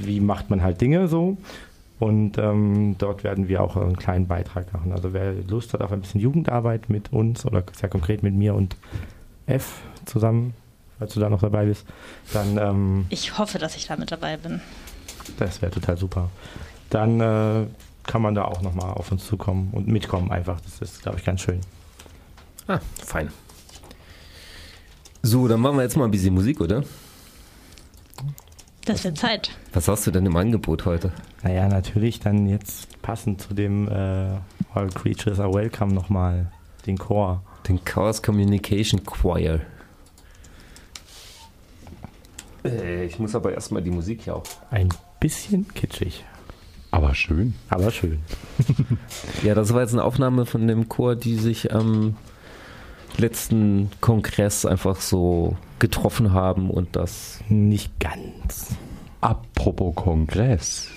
[0.03, 1.37] wie macht man halt Dinge so.
[1.99, 4.93] Und ähm, dort werden wir auch einen kleinen Beitrag machen.
[4.93, 8.55] Also wer Lust hat auf ein bisschen Jugendarbeit mit uns oder sehr konkret mit mir
[8.55, 8.77] und
[9.47, 10.53] F zusammen,
[10.99, 11.87] falls du da noch dabei bist,
[12.33, 14.61] dann ähm, Ich hoffe, dass ich da mit dabei bin.
[15.39, 16.31] das wäre total super.
[16.91, 17.67] Dann äh,
[18.05, 20.61] kann man da auch nochmal auf uns zukommen und mitkommen einfach.
[20.61, 21.61] Das ist, glaube ich, ganz schön.
[22.69, 23.31] Ah, fein.
[25.23, 26.85] So, dann machen wir jetzt mal ein bisschen Musik, oder?
[28.87, 29.51] Das wird Zeit.
[29.73, 31.13] Was hast du denn im Angebot heute?
[31.43, 34.37] Naja, natürlich dann jetzt passend zu dem äh,
[34.75, 36.51] All Creatures Are Welcome nochmal
[36.87, 37.43] den Chor.
[37.69, 39.61] Den Chaos Communication Choir.
[42.65, 44.45] Äh, ich muss aber erstmal die Musik hier auch.
[44.71, 46.25] Ein bisschen kitschig,
[46.93, 47.55] Aber schön.
[47.69, 48.21] aber schön.
[49.43, 52.17] Ja, das war jetzt eine Aufnahme von dem Chor, die sich am
[53.19, 57.41] letzten Kongress einfach so getroffen haben und das.
[57.49, 58.75] Nicht ganz.
[59.21, 60.89] Apropos Kongress.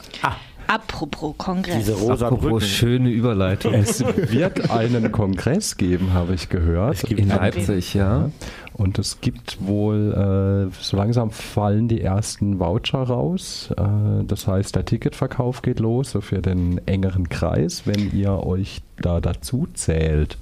[0.69, 1.77] Apropos Kongress.
[1.77, 2.65] Diese rosa Apropos Brücken.
[2.65, 3.73] schöne Überleitung.
[3.73, 6.97] Es wird einen Kongress geben, habe ich gehört.
[6.97, 8.29] Es gibt In Leipzig, ja.
[8.73, 13.73] Und es gibt wohl, äh, so langsam fallen die ersten Voucher raus.
[13.77, 18.83] Äh, das heißt, der Ticketverkauf geht los, so für den engeren Kreis, wenn ihr euch
[19.01, 20.37] da dazu zählt.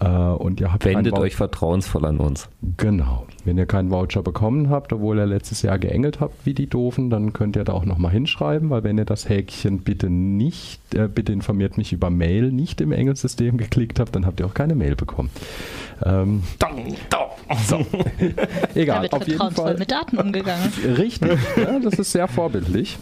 [0.00, 2.48] Äh, und ihr habt Wendet euch vertrauensvoll an uns.
[2.76, 3.26] Genau.
[3.44, 7.10] Wenn ihr keinen Voucher bekommen habt, obwohl ihr letztes Jahr geengelt habt wie die Doofen,
[7.10, 11.08] dann könnt ihr da auch nochmal hinschreiben, weil wenn ihr das Häkchen bitte nicht, äh,
[11.08, 14.74] bitte informiert mich über Mail, nicht im Engelsystem geklickt habt, dann habt ihr auch keine
[14.74, 15.30] Mail bekommen.
[16.04, 16.42] Ähm,
[17.66, 17.78] so.
[17.90, 19.78] da Egal, wird auf jeden vertrauensvoll Fall.
[19.78, 20.72] mit Daten umgegangen.
[20.96, 22.98] Richtig, ja, das ist sehr vorbildlich.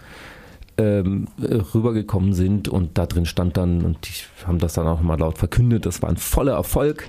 [0.77, 4.13] ähm, äh, rübergekommen sind und da drin stand dann, und die
[4.45, 7.07] haben das dann auch mal laut verkündet, das war ein voller Erfolg.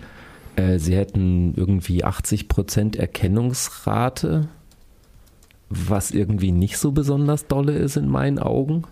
[0.57, 4.49] Äh, Sie hätten irgendwie 80% Erkennungsrate
[5.71, 8.85] was irgendwie nicht so besonders dolle ist in meinen Augen.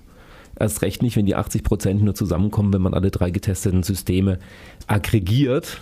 [0.58, 4.38] Erst recht nicht, wenn die 80 Prozent nur zusammenkommen, wenn man alle drei getesteten Systeme
[4.86, 5.80] aggregiert.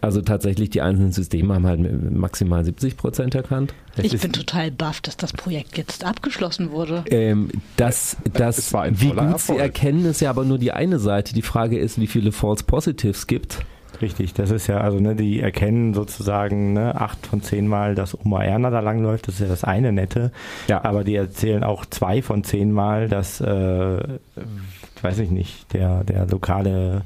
[0.00, 3.74] Also tatsächlich die einzelnen Systeme haben halt maximal 70 Prozent erkannt.
[4.00, 7.04] Ich bin total baff, dass das Projekt jetzt abgeschlossen wurde.
[7.10, 9.58] Ähm, das, das, Es war ein wie gut sie Erfolg.
[9.58, 11.34] erkennen, ist ja aber nur die eine Seite.
[11.34, 13.58] Die Frage ist, wie viele False Positives gibt.
[14.00, 18.18] Richtig, das ist ja, also ne, die erkennen sozusagen ne, acht von zehn Mal, dass
[18.24, 20.30] Oma Erna da langläuft, das ist ja das eine Nette.
[20.68, 20.84] Ja.
[20.84, 23.98] Aber die erzählen auch zwei von zehn Mal, dass, äh,
[25.02, 27.02] weiß ich nicht, der, der lokale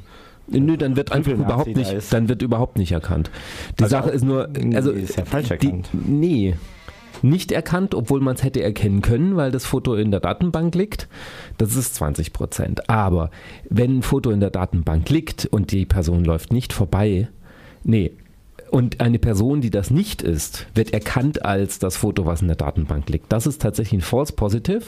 [0.48, 3.30] Nö, dann wird einfach überhaupt nicht, dann wird überhaupt nicht erkannt.
[3.78, 5.88] Die Also Sache ist nur, also ist ja falsch die, erkannt.
[5.92, 6.54] Nee,
[7.20, 11.08] nicht erkannt, obwohl man es hätte erkennen können, weil das Foto in der Datenbank liegt.
[11.58, 12.88] Das ist 20 Prozent.
[12.88, 13.30] Aber
[13.68, 17.28] wenn ein Foto in der Datenbank liegt und die Person läuft nicht vorbei,
[17.84, 18.12] nee,
[18.72, 22.56] und eine Person, die das nicht ist, wird erkannt als das Foto, was in der
[22.56, 23.30] Datenbank liegt.
[23.30, 24.82] Das ist tatsächlich ein False Positive.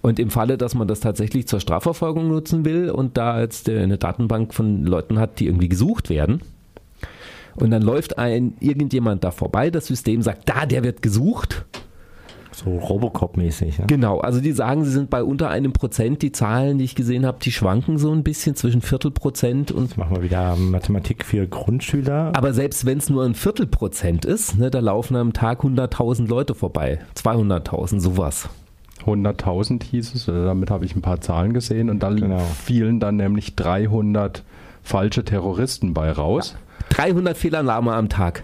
[0.00, 3.98] Und im Falle, dass man das tatsächlich zur Strafverfolgung nutzen will und da jetzt eine
[3.98, 6.40] Datenbank von Leuten hat, die irgendwie gesucht werden,
[7.56, 11.64] und dann läuft ein irgendjemand da vorbei, das System sagt, da, der wird gesucht.
[12.52, 13.80] So Robocop-mäßig.
[13.80, 13.84] Ne?
[13.86, 16.22] Genau, also die sagen, sie sind bei unter einem Prozent.
[16.22, 19.98] Die Zahlen, die ich gesehen habe, die schwanken so ein bisschen zwischen Viertelprozent und Jetzt
[19.98, 22.32] machen wir wieder Mathematik für Grundschüler.
[22.34, 26.54] aber selbst wenn es nur ein Viertelprozent ist, ne, da laufen am Tag 100.000 Leute
[26.54, 27.00] vorbei.
[27.14, 28.48] 200.000, sowas.
[29.04, 32.38] 100.000 hieß es, äh, damit habe ich ein paar Zahlen gesehen und da Genau.
[32.38, 34.42] fielen dann nämlich 300
[34.82, 36.56] falsche Terroristen bei raus.
[36.90, 38.42] 300 Fehlalarme am Tag.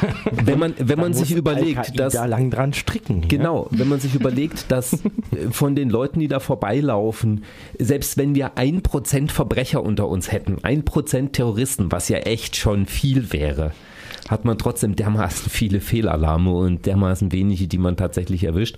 [0.30, 3.28] wenn man, wenn man Da sich überlegt, dass lang dran stricken.
[3.28, 7.44] Genau, wenn man sich überlegt, dass äh, von den Leuten, die da vorbeilaufen,
[7.78, 12.56] selbst wenn wir ein Prozent Verbrecher unter uns hätten, ein Prozent Terroristen, was ja echt
[12.56, 13.72] schon viel wäre,
[14.28, 18.76] hat man trotzdem dermaßen viele Fehlalarme und dermaßen wenige, die man tatsächlich erwischt,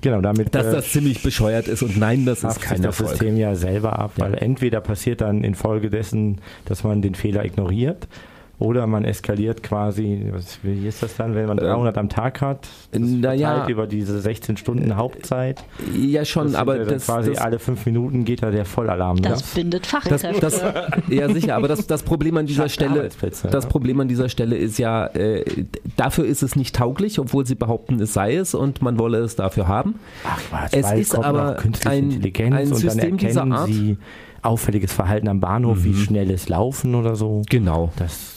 [0.00, 3.00] Genau, damit dass äh, das ziemlich bescheuert ist und nein, das ist kein sich das
[3.00, 3.10] Erfolg.
[3.10, 8.08] System ja selber ab, weil entweder passiert dann infolgedessen, dass man den Fehler ignoriert
[8.58, 12.66] oder man eskaliert quasi, was, wie ist das dann, wenn man 300 am Tag hat,
[12.90, 13.66] das naja.
[13.68, 15.62] über diese 16 Stunden Hauptzeit,
[15.94, 19.20] Ja schon, das aber ja das, quasi das, alle fünf Minuten geht da der Vollalarm.
[19.20, 19.62] Das ne?
[19.62, 20.40] bindet das, Fachkräfte.
[20.40, 20.62] das,
[21.08, 23.70] ja sicher, aber das, das Problem an dieser Schafft Stelle, das ja.
[23.70, 25.44] Problem an dieser Stelle ist ja, äh,
[25.96, 29.36] dafür ist es nicht tauglich, obwohl sie behaupten, es sei es und man wolle es
[29.36, 29.96] dafür haben.
[30.24, 33.66] Ach was, Es ist aber ein- Intelligenz ein und System dann dieser erkennen Art.
[33.68, 33.98] sie
[34.42, 35.94] auffälliges Verhalten am Bahnhof, wie Mhm.
[35.96, 37.42] schnelles Laufen oder so.
[37.50, 37.90] Genau.
[37.98, 38.35] Das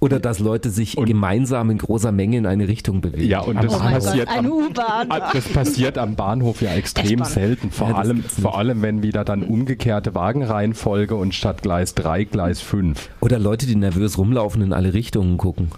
[0.00, 3.28] Oder dass Leute sich gemeinsam in großer Menge in eine Richtung bewegen.
[3.28, 5.10] Ja, und das oh Gott, passiert eine am, U-Bahn.
[5.10, 7.70] Ah, Das passiert am Bahnhof ja extrem selten.
[7.70, 12.62] Vor, Ja, allem, vor allem, wenn wieder dann umgekehrte Wagenreihenfolge und statt Gleis 3 Gleis
[12.62, 13.10] 5.
[13.20, 15.68] Oder Leute, die nervös rumlaufen, in alle Richtungen gucken.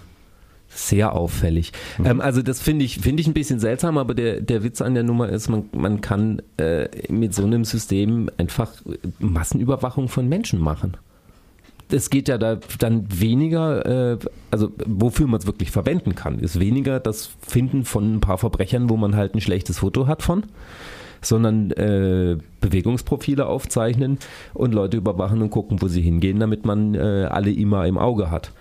[0.75, 1.73] Sehr auffällig.
[2.03, 4.95] Ähm, also das finde ich, finde ich ein bisschen seltsam, aber der, der Witz an
[4.95, 8.73] der Nummer ist, man, man kann äh, mit so einem System einfach
[9.19, 10.97] Massenüberwachung von Menschen machen.
[11.93, 14.19] Es geht ja da dann weniger, äh,
[14.51, 18.89] also wofür man es wirklich verwenden kann, ist weniger das Finden von ein paar Verbrechern,
[18.91, 20.45] wo man halt ein schlechtes Foto hat von,
[21.21, 24.19] sondern äh, Bewegungsprofile aufzeichnen
[24.55, 28.31] und Leute überwachen und gucken, wo sie hingehen, damit man äh, alle immer im Auge
[28.31, 28.53] hat.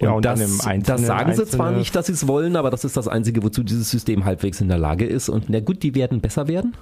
[0.00, 2.56] Ja, und das, dann im Einzelnen das sagen sie zwar nicht, dass sie es wollen,
[2.56, 5.28] aber das ist das Einzige, wozu dieses System halbwegs in der Lage ist.
[5.28, 6.74] Und na gut, die werden besser werden.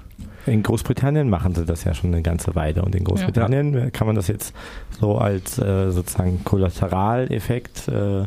[0.46, 4.14] In Großbritannien machen sie das ja schon eine ganze Weile und in Großbritannien kann man
[4.14, 4.54] das jetzt
[5.00, 8.24] so als äh, sozusagen Kollateraleffekt äh,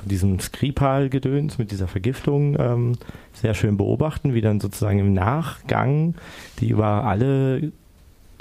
[0.00, 2.92] von diesem Skripal-Gedöns mit dieser Vergiftung ähm,
[3.34, 6.14] sehr schön beobachten, wie dann sozusagen im Nachgang
[6.58, 7.70] die über alle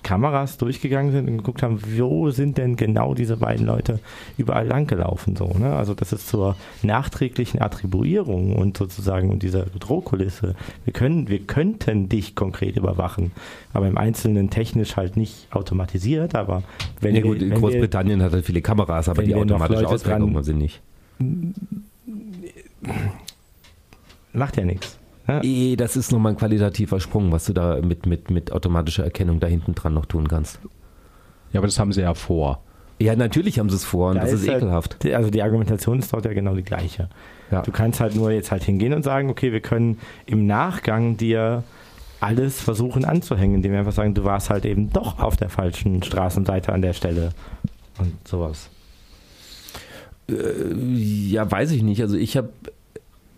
[0.03, 3.99] Kameras durchgegangen sind und geguckt haben, wo sind denn genau diese beiden Leute
[4.37, 5.75] überall langgelaufen so, ne?
[5.75, 10.55] Also das ist zur nachträglichen Attribuierung und sozusagen und dieser Drohkulisse.
[10.85, 13.31] Wir können, wir könnten dich konkret überwachen,
[13.73, 16.63] aber im Einzelnen technisch halt nicht automatisiert, aber
[17.01, 19.37] wenn ja wir, gut, in wenn wir, Großbritannien hat er viele Kameras, aber die wir
[19.37, 20.81] automatische haben sie nicht.
[24.33, 24.98] macht ja nichts.
[25.29, 25.41] Ne?
[25.43, 29.39] Eh, das ist nochmal ein qualitativer Sprung, was du da mit, mit, mit automatischer Erkennung
[29.39, 30.59] da hinten dran noch tun kannst.
[31.53, 32.63] Ja, aber das haben sie ja vor.
[32.99, 35.05] Ja, natürlich haben sie es vor und Da das ist, halt- ekelhaft.
[35.13, 37.09] Also die Argumentation ist dort ja genau die gleiche.
[37.49, 37.61] Ja.
[37.61, 41.63] Du kannst halt nur jetzt halt hingehen und sagen, okay, wir können im Nachgang dir
[42.19, 46.03] alles versuchen anzuhängen, indem wir einfach sagen, du warst halt eben doch auf der falschen
[46.03, 47.29] Straßenseite an der Stelle
[47.97, 48.69] und sowas.
[50.29, 52.01] Äh, ja, weiß ich nicht.
[52.01, 52.49] Also ich habe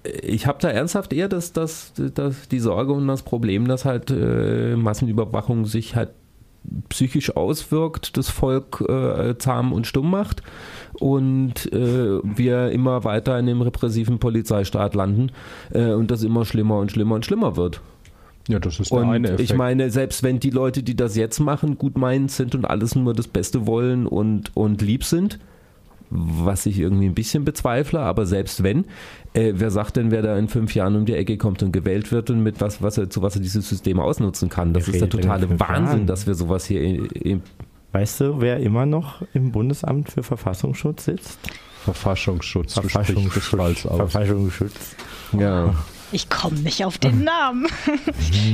[0.03, 4.11] ich habe da ernsthaft eher das, das, das, die Sorge und das Problem, dass halt
[4.11, 6.09] äh, Massenüberwachung sich halt
[6.89, 10.43] psychisch auswirkt, das Volk äh, zahm und stumm macht
[10.93, 15.31] und äh, wir immer weiter in dem repressiven Polizeistaat landen
[15.71, 17.81] äh, und das immer schlimmer und schlimmer und schlimmer wird.
[18.47, 19.41] Ja, das ist der Und eine Effekt.
[19.41, 22.95] ich meine, selbst wenn die Leute, die das jetzt machen, gut meinend sind und alles
[22.95, 25.39] nur das Beste wollen und, und lieb sind,
[26.11, 28.85] was ich irgendwie ein bisschen bezweifle, aber selbst wenn,
[29.33, 32.11] äh, wer sagt denn, wer da in fünf Jahren um die Ecke kommt und gewählt
[32.11, 34.73] wird und mit was, was er, zu was er dieses System ausnutzen kann?
[34.73, 36.07] Das Wer ist der totale Wahnsinn, Jahren?
[36.07, 37.41] dass wir sowas hier in, in,
[37.93, 41.39] Weißt du, wer immer noch im Bundesamt für Verfassungsschutz sitzt?
[41.83, 42.73] Verfassungsschutz.
[42.73, 43.81] Verfassungsschutz.
[43.83, 43.95] das.
[43.95, 44.95] Verfassungsschutz.
[45.37, 45.73] ja.
[46.13, 47.67] Ich komme nicht auf den Namen.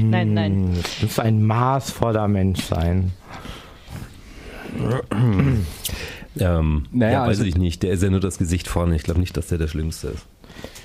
[0.04, 0.54] nein, nein.
[0.54, 3.14] Hm, Du musst ein maßvoller Mensch sein.
[6.42, 7.84] ähm, Naja, ja, weiß also- ich nicht.
[7.84, 8.96] Der ist ja nur das Gesicht vorne.
[8.96, 10.26] Ich glaube nicht, dass der der Schlimmste ist.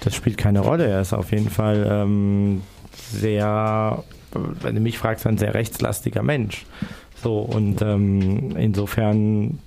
[0.00, 0.86] Das spielt keine Rolle.
[0.86, 2.62] Er ist auf jeden Fall ähm,
[3.10, 6.66] sehr, wenn du mich fragst, ein sehr rechtslastiger Mensch.
[7.22, 9.58] So, und ähm, insofern,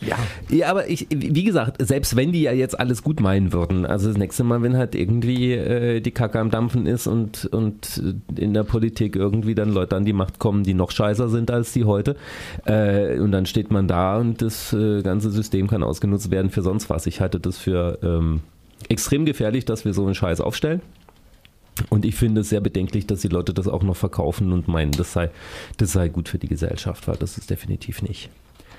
[0.00, 0.16] ja,
[0.50, 4.08] Ja, aber ich, wie gesagt, selbst wenn die ja jetzt alles gut meinen würden, also
[4.08, 8.02] das nächste Mal, wenn halt irgendwie äh, die Kacke am Dampfen ist und, und
[8.36, 11.72] in der Politik irgendwie dann Leute an die Macht kommen, die noch scheißer sind als
[11.72, 12.16] die heute,
[12.64, 16.62] äh, und dann steht man da und das äh, ganze System kann ausgenutzt werden für
[16.62, 17.06] sonst was.
[17.06, 18.40] Ich halte das für ähm,
[18.88, 20.80] extrem gefährlich, dass wir so einen Scheiß aufstellen.
[21.90, 24.92] Und ich finde es sehr bedenklich, dass die Leute das auch noch verkaufen und meinen,
[24.92, 25.30] das sei,
[25.76, 28.30] das sei gut für die Gesellschaft, weil das ist definitiv nicht.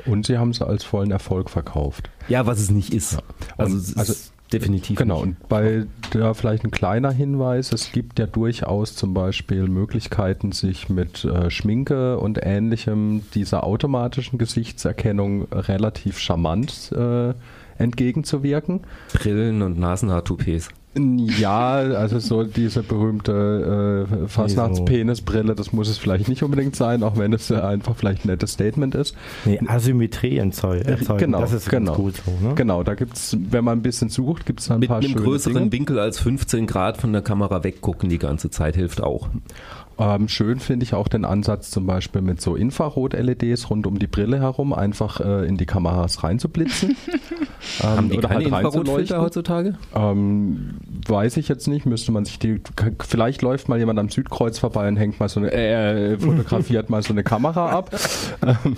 [0.06, 2.10] Und sie haben es als vollen Erfolg verkauft.
[2.28, 3.18] Ja, was es nicht ist.
[3.58, 4.14] Also, Und- es ist also-
[4.54, 5.40] definitiv Genau, nicht.
[5.42, 10.88] und bei da vielleicht ein kleiner Hinweis, es gibt ja durchaus zum Beispiel Möglichkeiten, sich
[10.88, 17.34] mit äh, Schminke und ähnlichem dieser automatischen Gesichtserkennung relativ charmant äh,
[17.78, 18.82] entgegenzuwirken.
[19.14, 20.70] Brillen und Nasenhaartoupets.
[20.98, 27.18] Ja, also so diese berühmte äh, Fastnachtspenisbrille, das muss es vielleicht nicht unbedingt sein, auch
[27.18, 29.14] wenn es äh, einfach vielleicht ein nettes Statement ist.
[29.44, 30.88] nee, Asymmetrie erzeugen.
[30.88, 31.20] erzeugen.
[31.20, 31.96] Genau, das ist genau.
[31.96, 32.32] gut so.
[32.48, 32.56] Ne?
[32.56, 35.22] Genau, da gibt's, wenn man ein bisschen sucht, gibt's da ein Mit paar einem schöne
[35.22, 35.72] größeren Dinge.
[35.72, 39.30] Winkel als 15 Grad von der Kamera weggucken die ganze Zeit hilft auch.
[39.98, 44.08] Ähm, schön finde ich auch den Ansatz zum Beispiel mit so Infrarot-LEDs rund um die
[44.08, 46.98] Brille herum, einfach äh, in die Kameras reinzublitzen.
[47.82, 49.76] ähm, Haben die oder keine halt Infrarotfilter heutzutage?
[49.96, 50.76] Ähm,
[51.08, 52.62] weiß ich jetzt nicht, müsste man sich die.
[53.00, 57.02] Vielleicht läuft mal jemand am Südkreuz vorbei und hängt mal so eine, äh, fotografiert mal
[57.02, 57.92] so eine Kamera ab.
[58.46, 58.76] Ähm,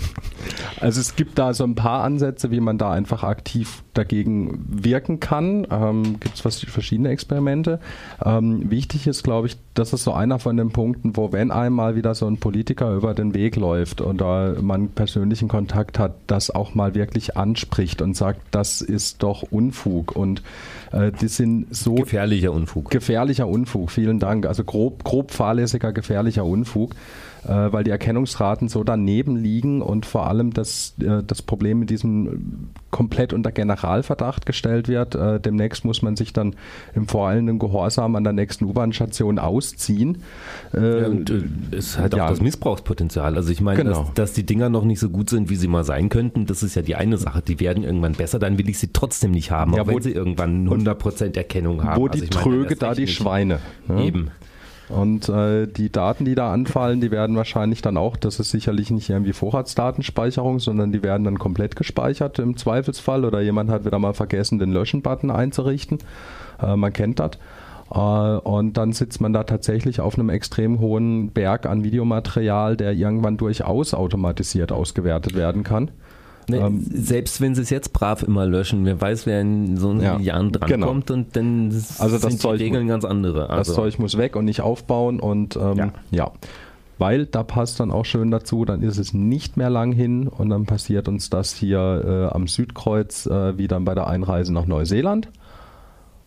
[0.80, 5.20] also es gibt da so ein paar Ansätze, wie man da einfach aktiv dagegen wirken
[5.20, 5.66] kann.
[5.70, 7.80] Ähm, gibt es verschiedene Experimente.
[8.24, 11.96] Ähm, wichtig ist, glaube ich, das ist so einer von den Punkten, wo wenn einmal
[11.96, 16.74] wieder so ein Politiker über den Weg läuft oder man persönlichen Kontakt hat, das auch
[16.74, 20.42] mal wirklich anspricht und sagt, das ist doch Unfug und
[20.92, 22.90] äh, die sind so Gefährlicher Unfug.
[22.90, 24.46] gefährlicher Unfug, vielen Dank.
[24.46, 26.94] Also grob, grob fahrlässiger, gefährlicher Unfug,
[27.52, 32.68] weil die Erkennungsraten so daneben liegen und vor allem das, äh, das Problem mit diesem
[32.90, 35.14] komplett unter Generalverdacht gestellt wird.
[35.14, 36.54] Äh, demnächst muss man sich dann
[36.94, 40.18] im voreilenden Gehorsam an der nächsten U-Bahn-Station ausziehen.
[40.74, 41.42] Äh, Ja, und äh,
[41.76, 42.24] es halt ja.
[42.26, 43.36] auch das Missbrauchspotenzial.
[43.36, 44.02] Also ich meine, Genau.
[44.04, 46.62] dass, dass die Dinger noch nicht so gut sind, wie sie mal sein könnten, das
[46.62, 47.42] ist ja die eine Sache.
[47.42, 50.12] Die werden irgendwann besser, dann will ich sie trotzdem nicht haben, Ja, auch wenn sie
[50.12, 52.00] irgendwann 100% Erkennung haben.
[52.00, 53.14] wo Also die meine, Tröge, erst da die nicht.
[53.14, 53.60] Schweine.
[53.86, 54.04] ne?
[54.04, 54.30] Eben.
[54.88, 58.90] Und äh, die Daten, die da anfallen, die werden wahrscheinlich dann auch, das ist sicherlich
[58.90, 63.98] nicht irgendwie Vorratsdatenspeicherung, sondern die werden dann komplett gespeichert im Zweifelsfall oder jemand hat wieder
[63.98, 65.98] mal vergessen, den Löschen-Button einzurichten.
[66.62, 67.32] Äh, man kennt das.
[67.90, 72.94] Äh, und dann sitzt man da tatsächlich auf einem extrem hohen Berg an Videomaterial, der
[72.94, 75.90] irgendwann durchaus automatisiert ausgewertet werden kann.
[76.48, 79.92] Ne, Ähm, selbst wenn sie es jetzt brav immer löschen, wer weiß, wer in so
[79.92, 81.18] Ja, Jahren drankommt genau.
[81.18, 83.40] und dann Also das sind die Regeln ganz andere.
[83.48, 85.92] Das Also, Zeug muss weg und nicht aufbauen und ähm, ja.
[86.10, 86.32] Ja.
[86.96, 90.48] Weil da passt dann auch schön dazu, dann ist es nicht mehr lang hin und
[90.48, 94.66] dann passiert uns das hier äh, am Südkreuz äh, wie dann bei der Einreise nach
[94.66, 95.28] Neuseeland.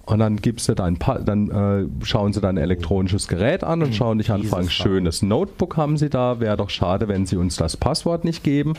[0.05, 3.93] Und dann gibst du dein pa dann äh, schauen sie dein elektronisches Gerät an und
[3.95, 7.55] schauen dich an, fragen, schönes Notebook haben sie da, wäre doch schade, wenn sie uns
[7.55, 8.73] das Passwort nicht geben.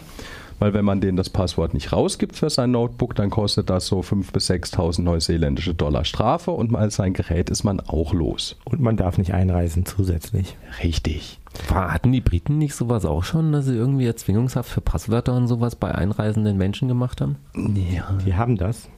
[0.63, 3.99] Weil wenn man denen das Passwort nicht rausgibt für sein Notebook, dann kostet das so
[3.99, 8.55] 5.000 bis 6.000 neuseeländische Dollar Strafe und mal sein Gerät ist man auch los.
[8.65, 10.57] Und man darf nicht einreisen zusätzlich.
[10.81, 11.41] Richtig.
[11.69, 15.49] war, hatten die Briten nicht sowas auch schon, dass sie irgendwie Erzwingungshaft für Passwörter und
[15.49, 17.39] sowas bei einreisenden Menschen gemacht haben?
[17.57, 18.17] Ja.
[18.25, 18.89] Die haben das.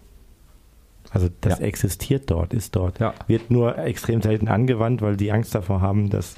[1.15, 1.65] Also das Ja.
[1.65, 2.99] existiert dort, ist dort.
[2.99, 3.15] Ja.
[3.29, 6.35] Wird nur extrem selten angewandt, weil die Angst davor haben, dass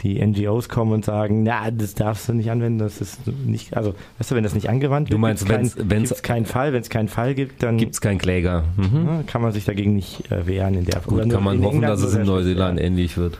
[0.00, 3.94] die NGOs kommen und sagen, na, das darfst du nicht anwenden, das ist nicht, also,
[4.18, 6.72] weißt du, wenn das nicht angewandt Du wird, meinst, wenn's- kein, wenn's- gibt's keinen Fall,
[6.72, 8.64] wenn es keinen Fall gibt, dann Gibt es keinen Kläger.
[8.76, 9.26] Mhm.
[9.26, 11.82] kann man sich dagegen nicht äh, wehren in der Gut, oder nur kann man hoffen,
[11.82, 13.38] dass es in Neuseeland ähnlich wird.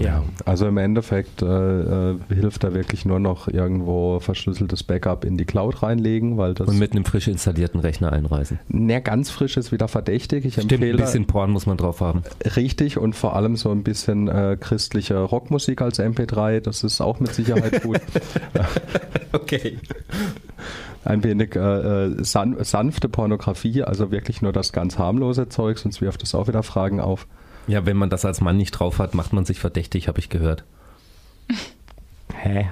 [0.00, 0.22] Ja.
[0.46, 5.44] Also im Endeffekt äh, äh, hilft da wirklich nur noch irgendwo verschlüsseltes Backup in die
[5.44, 8.58] Cloud reinlegen, weil das Und mit einem frisch installierten Rechner einreisen.
[8.68, 10.44] na, ganz frisch ist wieder verdächtig.
[10.44, 12.22] Ich Stimmt, ein empfehle bisschen Porn muss man drauf haben.
[12.56, 16.60] richtig und vor allem so ein bisschen äh, christliche Rockmusik als MP3.
[16.60, 18.00] Das ist auch mit Sicherheit gut.
[19.32, 19.78] Okay.
[21.04, 21.58] ein wenig äh,
[22.06, 26.48] äh, san sanfte Pornografie, also wirklich nur das ganz harmlose Zeug, sonst wirft es auch
[26.48, 27.26] wieder Fragen auf.
[27.66, 30.28] Ja, wenn man das als Mann nicht drauf hat, macht man sich verdächtig, habe ich
[30.28, 30.64] gehört.
[32.34, 32.70] Hä?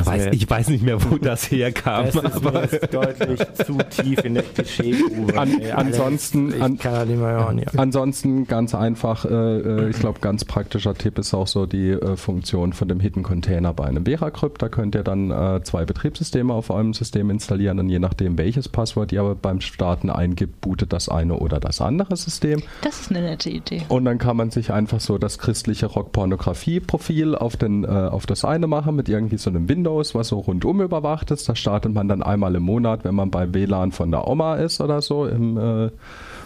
[0.00, 2.06] Ich weiß, ich weiß nicht mehr, wo das herkam.
[2.06, 5.38] Das ist aber deutlich zu tief in der Klischeegrube.
[5.38, 7.58] An- ey, ansonsten- an- kann das nicht mehr hören.
[7.58, 7.66] Ja.
[7.76, 12.16] Ansonsten ganz einfach, äh, äh, ich glaube, ganz praktischer Tipp ist auch so die äh,
[12.16, 14.62] Funktion von dem Hidden Container bei einem Veracrypt.
[14.62, 18.68] Da könnt ihr dann äh, zwei Betriebssysteme auf eurem System installieren und je nachdem, welches
[18.68, 22.62] Passwort ihr beim Starten eingibt, bootet das eine oder das andere System.
[22.82, 23.82] Das ist eine nette Idee.
[23.88, 28.44] Und dann kann man sich einfach so das christliche Rockpornografie-Profil auf, den, äh, auf das
[28.44, 31.48] eine machen mit irgendwie so einem Windows, was so rundum überwacht ist.
[31.48, 34.80] Da startet man dann einmal im Monat, wenn man bei WLAN von der Oma ist
[34.80, 35.90] oder so, im, äh,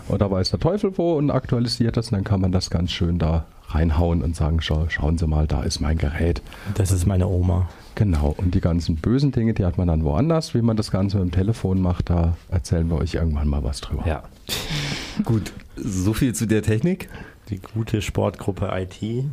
[0.08, 2.10] oder weiß der Teufel wo und aktualisiert das.
[2.10, 5.46] Und dann kann man das ganz schön da reinhauen und sagen, schau, schauen Sie mal,
[5.46, 6.42] da ist mein Gerät.
[6.74, 7.68] Das ist meine Oma.
[7.96, 10.54] Genau, und die ganzen bösen Dinge, die hat man dann woanders.
[10.54, 13.80] Wie man das Ganze mit dem Telefon macht, da erzählen wir euch irgendwann mal was
[13.80, 14.06] drüber.
[14.06, 14.22] ja.
[15.24, 17.08] Gut, so viel zu der Technik.
[17.48, 19.24] Die gute Sportgruppe IT.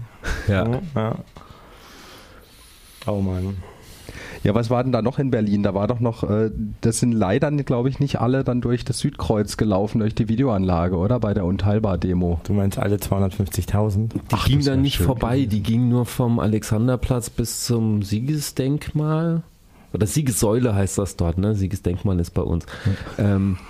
[0.47, 0.79] Ja.
[0.95, 1.15] ja.
[3.05, 3.57] Oh Mann.
[4.43, 5.63] Ja, was war denn da noch in Berlin?
[5.63, 8.99] Da war doch noch, äh, das sind leider, glaube ich, nicht alle dann durch das
[8.99, 11.19] Südkreuz gelaufen, durch die Videoanlage, oder?
[11.19, 12.41] Bei der Unteilbar-Demo.
[12.43, 14.09] Du meinst alle 250.000?
[14.09, 15.49] Die Ach, ging das wär dann nicht schön vorbei, gewesen.
[15.49, 19.43] die ging nur vom Alexanderplatz bis zum Siegesdenkmal.
[19.93, 21.55] Oder Siegessäule heißt das dort, ne?
[21.55, 22.65] Siegesdenkmal ist bei uns.
[23.17, 23.57] Ähm,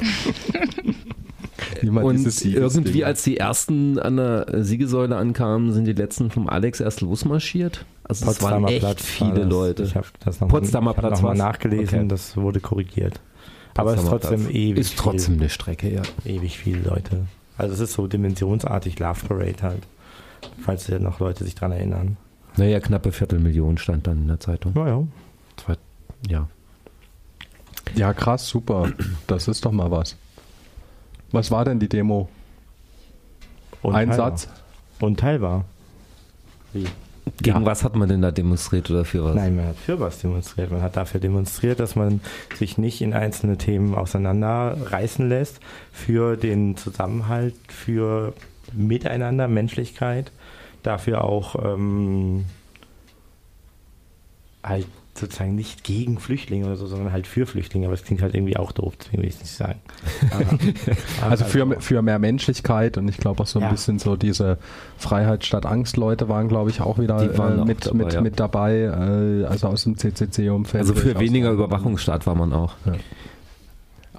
[1.82, 6.48] Wie man und irgendwie, als die ersten an der Siegessäule ankamen, sind die letzten vom
[6.48, 7.86] Alex erst losmarschiert.
[8.04, 9.50] Also es waren echt war viele das.
[9.50, 9.84] Leute.
[9.84, 12.08] Ich habe das noch Potsdamer Platz noch mal nachgelesen, Okay.
[12.10, 13.20] das wurde korrigiert.
[13.76, 14.54] Aber es ist trotzdem Platz.
[14.56, 16.04] ewig Ist trotzdem eine Strecke, ja.
[16.04, 17.26] viel, ewig viele Leute.
[17.58, 19.84] Also es ist so dimensionsartig Love Parade halt.
[20.62, 22.18] Falls ja noch Leute sich dran erinnern.
[22.58, 24.74] Naja, knappe Viertelmillion stand dann in der Zeitung.
[24.76, 25.04] Naja.
[25.58, 25.76] Zwei,
[26.28, 26.48] ja.
[27.96, 28.92] Ja, krass, super.
[29.28, 30.18] Das ist doch mal was.
[31.32, 32.30] Was war denn die Demo?
[33.84, 34.48] Ein Satz?
[35.00, 35.66] Unteilbar.
[36.74, 36.86] Wie?
[37.42, 37.66] Gegen Ja.
[37.66, 39.36] was hat man denn da demonstriert oder für was?
[39.36, 40.72] Nein, man hat für was demonstriert.
[40.72, 42.22] Man hat dafür demonstriert, dass man
[42.58, 45.60] sich nicht in einzelne Themen auseinanderreißen lässt
[45.92, 48.34] für den Zusammenhalt, für
[48.74, 50.32] Miteinander, Menschlichkeit,
[50.84, 52.46] dafür auch ähm,
[54.64, 57.86] halt sozusagen nicht gegen Flüchtlinge oder so, sondern halt für Flüchtlinge.
[57.86, 59.80] Aber es klingt halt irgendwie auch doof, deswegen will ich es nicht sagen.
[61.22, 63.72] Also für, für mehr Menschlichkeit und ich glaube auch so ein Ja.
[63.72, 64.58] bisschen so diese
[64.98, 67.98] Freiheit statt Angst Leute waren, glaube ich, auch wieder Die waren äh, auch mit, dabei,
[67.98, 68.22] mit, ja.
[68.22, 70.82] mit dabei, äh, also aus dem CCC-Umfeld.
[70.82, 72.74] Also für weniger Überwachungsstaat war man auch.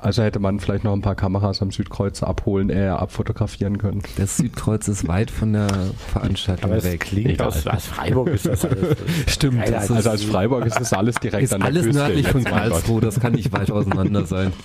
[0.05, 4.02] Also hätte man vielleicht noch ein paar Kameras am Südkreuz abholen, äh, abfotografieren können.
[4.18, 5.68] Das Südkreuz ist weit von der
[6.12, 7.00] Veranstaltung Aber es weg.
[7.00, 7.46] klingt Egal.
[7.48, 8.96] aus, aus Freiburg ist das alles.
[9.26, 11.84] Stimmt, Geiler das als- Also als Freiburg ist das alles direkt ist an der alles
[11.86, 11.98] Küste.
[12.02, 12.44] nördlich von.
[12.44, 14.52] Karlsruhe, das kann nicht weit auseinander sein.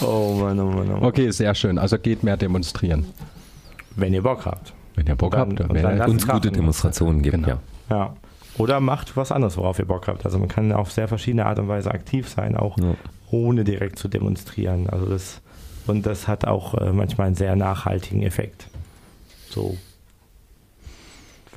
[0.00, 1.02] Oh Mann, oh Mann, oh Mann.
[1.04, 1.78] Okay, sehr schön.
[1.78, 3.06] Also geht mehr demonstrieren.
[3.94, 4.72] Wenn ihr Bock habt.
[4.96, 5.72] Wenn ihr Bock Dann- habt.
[5.72, 6.50] wenn dann ihr- Uns gute.
[6.50, 7.48] Demonstrationen gibt, Genau.
[7.48, 7.58] ja.
[7.90, 8.14] Ja.
[8.58, 10.24] Oder macht was anderes, worauf ihr Bock habt.
[10.24, 12.94] Also man kann auf sehr verschiedene Art und Weise aktiv sein, auch ja.
[13.30, 14.88] ohne direkt zu demonstrieren.
[14.90, 15.40] Also das
[15.86, 18.68] und das hat auch äh, manchmal einen sehr nachhaltigen Effekt.
[19.48, 19.76] So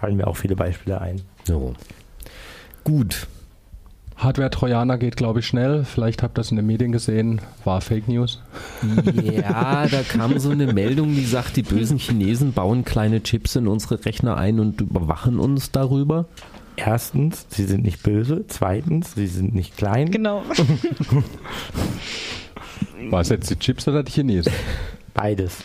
[0.05, 1.21] fallen mir auch viele Beispiele ein.
[1.45, 1.73] So.
[2.83, 3.27] Gut.
[4.17, 5.83] Hardware-Trojaner geht, glaube ich, schnell.
[5.83, 7.41] Vielleicht habt ihr das in den Medien gesehen.
[7.63, 8.41] War Fake News.
[9.13, 13.67] Ja, da kam so eine Meldung, die sagt, die bösen Chinesen bauen kleine Chips in
[13.67, 16.25] unsere Rechner ein und überwachen uns darüber.
[16.77, 18.45] Erstens, sie sind nicht böse.
[18.47, 20.11] Zweitens, sie sind nicht klein.
[20.11, 20.43] Genau.
[23.09, 24.51] War es jetzt die Chips oder die Chinesen?
[25.13, 25.59] Beides.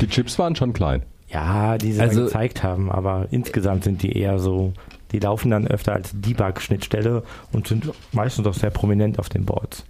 [0.00, 1.02] Die Chips waren schon klein.
[1.28, 4.72] Ja, die sie Also- gezeigt haben, aber insgesamt sind die eher so,
[5.12, 9.84] die laufen dann öfter als Debug-Schnittstelle und sind meistens auch sehr prominent auf den Boards.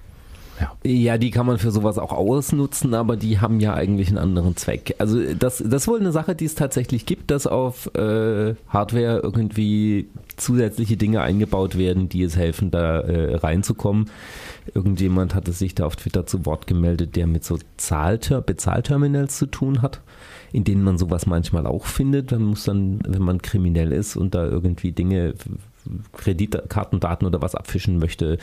[0.85, 4.57] Ja, die kann man für sowas auch ausnutzen, aber die haben ja eigentlich einen anderen
[4.57, 4.95] Zweck.
[4.99, 9.21] Also das, das ist wohl eine Sache, die es tatsächlich gibt, dass auf äh, Hardware
[9.23, 14.11] irgendwie zusätzliche Dinge eingebaut werden, die es helfen, da äh, reinzukommen.
[14.75, 19.47] Irgendjemand hatte sich da auf Twitter zu Wort gemeldet, der mit so Zahlter Bezahlterminals zu
[19.47, 20.01] tun hat,
[20.53, 22.31] in denen man sowas manchmal auch findet.
[22.31, 25.35] Man muss dann, wenn man kriminell ist und da irgendwie Dinge,
[26.13, 28.39] Kreditkartendaten oder was abfischen möchte,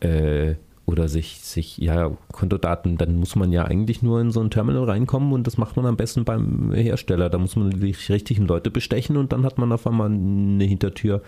[0.00, 0.54] äh,
[0.92, 4.84] oder sich, sich, ja, Kontodaten, dann muss man ja eigentlich nur in so ein Terminal
[4.84, 7.30] reinkommen und das macht man am besten beim Hersteller.
[7.30, 11.22] Da muss man die richtigen Leute bestechen und dann hat man auf einmal eine Hintertür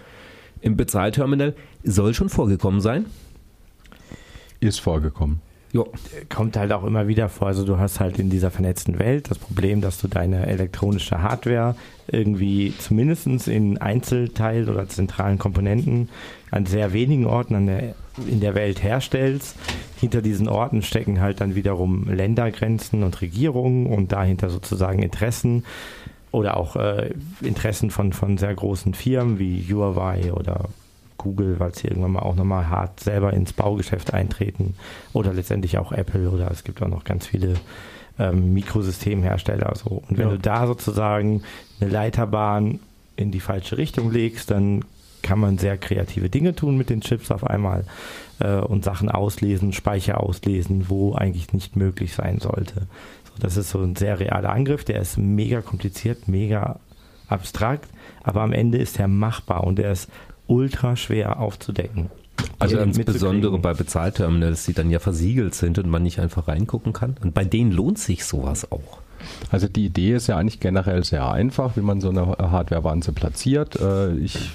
[0.61, 1.55] im Bezahlterminal.
[1.83, 3.07] Soll schon vorgekommen sein.
[4.61, 5.41] Ist vorgekommen.
[5.75, 5.89] Jo.
[6.33, 7.49] Kommt halt auch immer wieder vor.
[7.49, 11.75] Also du hast halt in dieser vernetzten Welt das Problem, dass du deine elektronische Hardware
[12.07, 16.11] irgendwie zumindest in Einzelteil oder zentralen Komponenten
[16.53, 19.57] an sehr wenigen Orten an der, in der Welt herstellst.
[19.99, 25.64] Hinter diesen Orten stecken halt dann wiederum Ländergrenzen und Regierungen und dahinter sozusagen Interessen
[26.31, 27.11] oder auch äh,
[27.43, 30.68] Interessen von, von sehr großen Firmen wie Huawei oder
[31.19, 34.75] Google, weil sie irgendwann mal auch nochmal hart selber ins Baugeschäft eintreten
[35.12, 37.55] oder letztendlich auch Apple oder es gibt auch noch ganz viele
[38.19, 39.73] ähm, Mikrosystemhersteller.
[39.77, 40.03] So.
[40.09, 40.33] Und wenn Ja.
[40.33, 41.43] du da sozusagen
[41.81, 42.81] eine Leiterbahn
[43.17, 44.85] in die falsche Richtung legst, dann
[45.23, 47.85] kann man sehr kreative Dinge tun mit den Chips auf einmal
[48.41, 52.83] äh, und Sachen auslesen, Speicher auslesen, wo eigentlich nicht möglich sein sollte.
[53.25, 56.79] So, das ist so ein sehr realer Angriff, der ist mega kompliziert, mega
[57.29, 57.89] abstrakt,
[58.23, 60.11] aber am Ende ist er machbar und der ist
[60.47, 62.11] ultra schwer aufzudecken.
[62.59, 67.17] Also insbesondere bei Bezahlterminals, die dann ja versiegelt sind und man nicht einfach reingucken kann.
[67.23, 69.01] Und bei denen lohnt sich sowas auch.
[69.51, 73.77] Also die Idee ist ja eigentlich generell sehr einfach, wie man so eine Hardware-Wanze platziert.
[73.81, 74.51] Äh, Ich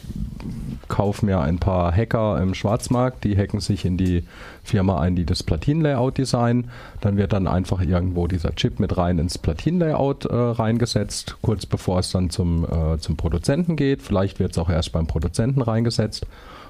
[0.88, 4.24] kaufe mir ein paar Hacker im Schwarzmarkt, die hacken sich in die
[4.64, 6.70] Firma ein, die das Platin-Layout designen.
[7.02, 12.00] Dann wird dann einfach irgendwo dieser Chip mit rein ins Platin-Layout äh, reingesetzt, kurz bevor
[12.00, 14.02] es dann zum, äh, zum Produzenten geht.
[14.02, 16.26] Vielleicht wird es auch erst beim Produzenten reingesetzt.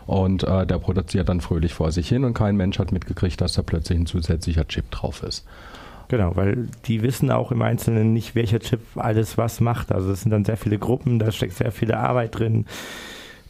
[0.06, 3.54] Und äh, der produziert dann fröhlich vor sich hin und kein Mensch hat mitgekriegt, dass
[3.54, 5.46] da plötzlich ein zusätzlicher Chip drauf ist.
[6.10, 9.92] Genau, weil die wissen auch im Einzelnen nicht, welcher Chip alles was macht.
[9.92, 12.66] Also es sind dann sehr viele Gruppen, da steckt sehr viel Arbeit drin.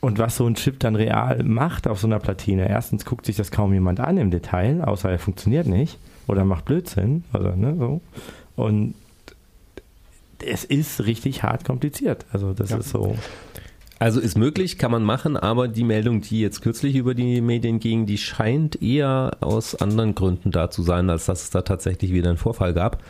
[0.01, 3.38] Und was so ein Chip dann real macht auf so einer Platine, erstens guckt sich
[3.38, 5.97] das kaum jemand an im Detail, außer er funktioniert nicht
[6.28, 7.24] oder macht Blödsinn.
[7.34, 8.01] Also, ne, so.
[8.55, 8.93] Und
[10.45, 12.26] es ist richtig hart kompliziert.
[12.32, 13.16] Also das ist so.
[14.02, 17.80] Also ist möglich, kann man machen, aber die Meldung, die jetzt kürzlich über die Medien
[17.80, 22.14] ging, die scheint eher aus anderen Gründen da zu sein, als dass es da tatsächlich
[22.14, 23.04] wieder einen Vorfall gab.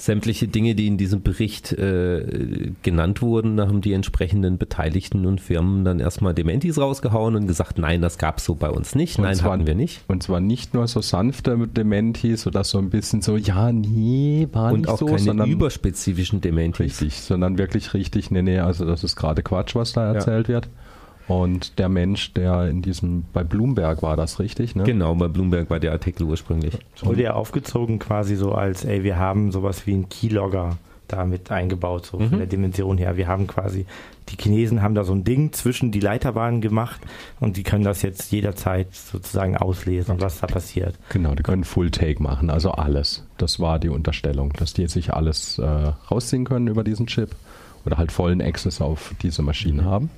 [0.00, 5.40] Sämtliche Dinge, die in diesem Bericht äh, genannt wurden, da haben die entsprechenden Beteiligten und
[5.40, 9.18] Firmen dann erstmal Dementis rausgehauen und gesagt, nein, das gab es so bei uns nicht,
[9.18, 10.02] Und nein, zwar- hatten wir nicht.
[10.06, 14.72] Und zwar nicht nur so sanfte Dementis oder so ein bisschen so, ja, nee, war
[14.72, 16.78] Und nicht auch so, keine sondern überspezifischen Dementis.
[17.00, 20.68] richtig, sondern wirklich richtig, nee, nee, also das ist gerade Quatsch, was da erzählt wird.
[21.28, 24.84] Und der Mensch, der in diesem, bei Bloomberg war das richtig, ne?
[24.84, 26.78] Genau, bei Bloomberg war der Artikel ursprünglich.
[27.02, 31.50] Wurde ja aufgezogen quasi so als, ey, wir haben sowas wie einen Keylogger da mit
[31.50, 32.28] eingebaut, so Mhm.
[32.28, 33.16] von der Dimension her.
[33.16, 33.86] Wir haben quasi,
[34.28, 37.00] die Chinesen haben da so ein Ding zwischen die Leiterbahnen gemacht
[37.40, 40.94] und die können das jetzt jederzeit sozusagen auslesen, was da passiert.
[41.10, 43.24] Genau, die können Full Take machen, also alles.
[43.38, 45.64] Das war die Unterstellung, dass die sich alles äh,
[46.10, 47.30] rausziehen können über diesen Chip
[47.86, 50.10] oder halt vollen Access auf diese Maschinen haben.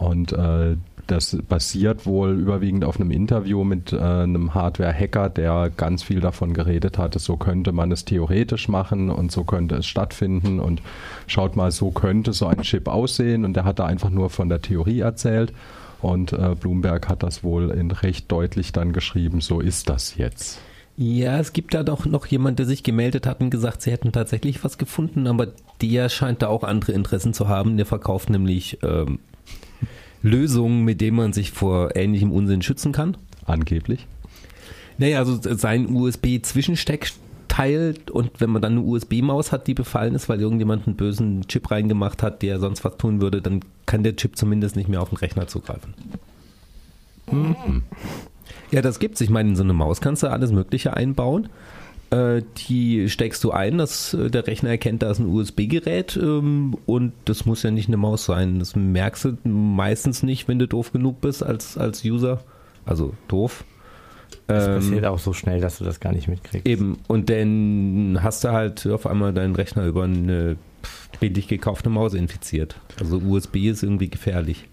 [0.00, 0.76] Und äh,
[1.06, 6.54] das basiert wohl überwiegend auf einem Interview mit äh, einem Hardware-Hacker, der ganz viel davon
[6.54, 10.80] geredet hatte, so könnte man es theoretisch machen und so könnte es stattfinden und
[11.26, 14.48] schaut mal, so könnte so ein Chip aussehen und der hat da einfach nur von
[14.48, 15.52] der Theorie erzählt
[16.00, 20.60] und äh, Bloomberg hat das wohl in recht deutlich dann geschrieben, so ist das jetzt.
[20.96, 24.12] Ja, es gibt da doch noch jemand, der sich gemeldet hat und gesagt, sie hätten
[24.12, 25.48] tatsächlich was gefunden, aber
[25.82, 27.76] der scheint da auch andere Interessen zu haben.
[27.76, 29.18] Der verkauft nämlich ähm,
[30.22, 33.16] Lösungen, mit denen man sich vor ähnlichem Unsinn schützen kann.
[33.46, 34.06] Angeblich.
[34.98, 37.12] Naja, also sein USB-Zwischensteck
[37.48, 41.46] teilt und wenn man dann eine USB-Maus hat, die befallen ist, weil irgendjemand einen bösen
[41.48, 45.02] Chip reingemacht hat, der sonst was tun würde, dann kann der Chip zumindest nicht mehr
[45.02, 45.94] auf den Rechner zugreifen.
[48.70, 49.20] Ja, das gibt's.
[49.20, 51.48] Ich meine, in so eine Maus kannst du alles Mögliche einbauen.
[52.10, 56.76] Äh, die steckst du ein, dass äh, der Rechner erkennt, da ist ein USB-Gerät ähm,
[56.86, 58.58] und das muss ja nicht eine Maus sein.
[58.58, 62.42] Das merkst du meistens nicht, wenn du doof genug bist als, als User.
[62.84, 63.64] Also doof.
[64.48, 66.66] Das Ähm, passiert auch so schnell, dass du das gar nicht mitkriegst.
[66.66, 70.56] Eben, und dann hast du halt auf einmal deinen Rechner über eine
[71.20, 72.76] billig gekaufte Maus infiziert.
[72.98, 74.66] Also USB ist irgendwie gefährlich.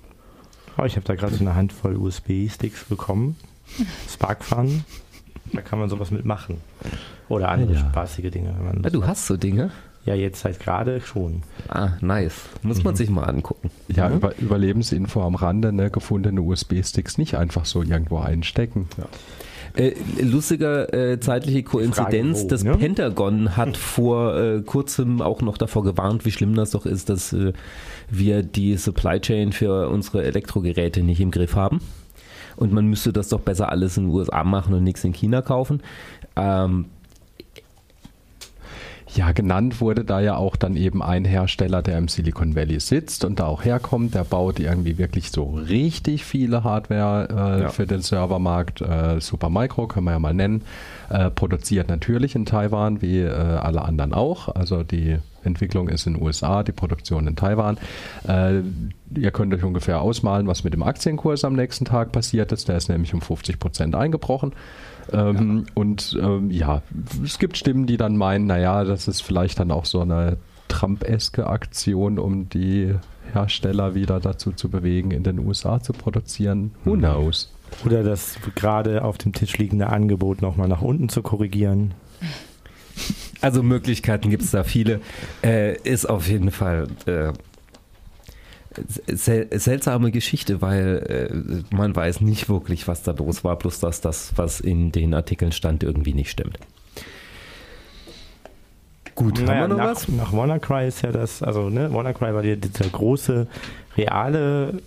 [0.79, 3.35] Oh, ich habe da gerade so eine Handvoll USB-Sticks bekommen.
[4.09, 4.85] SparkFun.
[5.53, 6.57] Da kann man sowas mitmachen.
[7.29, 7.79] Oder andere Ja.
[7.79, 8.53] spaßige Dinge.
[8.57, 9.71] Wenn man Ja, du hast so Dinge.
[10.05, 11.43] ja, jetzt halt gerade schon.
[11.67, 12.41] Ah, nice.
[12.63, 13.69] Muss man sich mal angucken.
[13.87, 14.15] Ja, Mhm.
[14.17, 18.87] über, Überlebensinfo am Rande, ne, gefundene USB-Sticks nicht einfach so irgendwo einstecken.
[19.75, 22.77] Äh, lustiger äh, zeitliche Koinzidenz, Frage wo, das ne?
[22.77, 27.31] Pentagon hat vor äh, kurzem auch noch davor gewarnt, wie schlimm das doch ist, dass
[27.33, 27.53] äh,
[28.09, 31.79] wir die Supply Chain für unsere Elektrogeräte nicht im Griff haben.
[32.57, 35.41] Und man müsste das doch besser alles in den USA machen und nichts in China
[35.41, 35.81] kaufen.
[36.35, 36.87] Ähm,
[39.15, 43.23] Ja, genannt wurde da ja auch dann eben ein Hersteller, der im Silicon Valley sitzt
[43.23, 44.13] und da auch herkommt.
[44.15, 47.27] Der baut irgendwie wirklich so richtig viele Hardware
[47.59, 47.69] äh, Ja.
[47.69, 48.81] für den Servermarkt.
[48.81, 50.63] Äh, Supermicro können wir ja mal nennen.
[51.09, 54.53] Äh, produziert natürlich in Taiwan, wie äh, alle anderen auch.
[54.53, 57.77] Also die Entwicklung ist in den USA, die Produktion in Taiwan.
[58.27, 58.59] Äh,
[59.15, 62.67] ihr könnt euch ungefähr ausmalen, was mit dem Aktienkurs am nächsten Tag passiert ist.
[62.67, 64.51] Der ist nämlich um 50 Prozent eingebrochen.
[65.13, 66.81] Ähm, Und ähm, ja,
[67.23, 70.37] es gibt Stimmen, die dann meinen, naja, das ist vielleicht dann auch so eine
[70.67, 72.93] Trump-eske Aktion, um die
[73.33, 76.71] Hersteller wieder dazu zu bewegen, in den USA zu produzieren.
[76.83, 76.99] Who Mhm.
[76.99, 77.53] knows?
[77.85, 81.93] Oder das gerade auf dem Tisch liegende Angebot nochmal nach unten zu korrigieren.
[83.41, 85.01] Also Möglichkeiten gibt es da viele.
[85.43, 87.33] Äh, ist auf jeden Fall äh,
[89.07, 94.01] sel seltsame Geschichte, weil äh, man weiß nicht wirklich, was da los war, bloß dass
[94.01, 96.59] das, was in den Artikeln stand, irgendwie nicht stimmt.
[99.15, 100.07] Gut, Naja, haben wir noch nach, was?
[100.09, 103.47] nach WannaCry ist ja das, also ne, WannaCry war ja dieser große,
[103.97, 104.79] reale,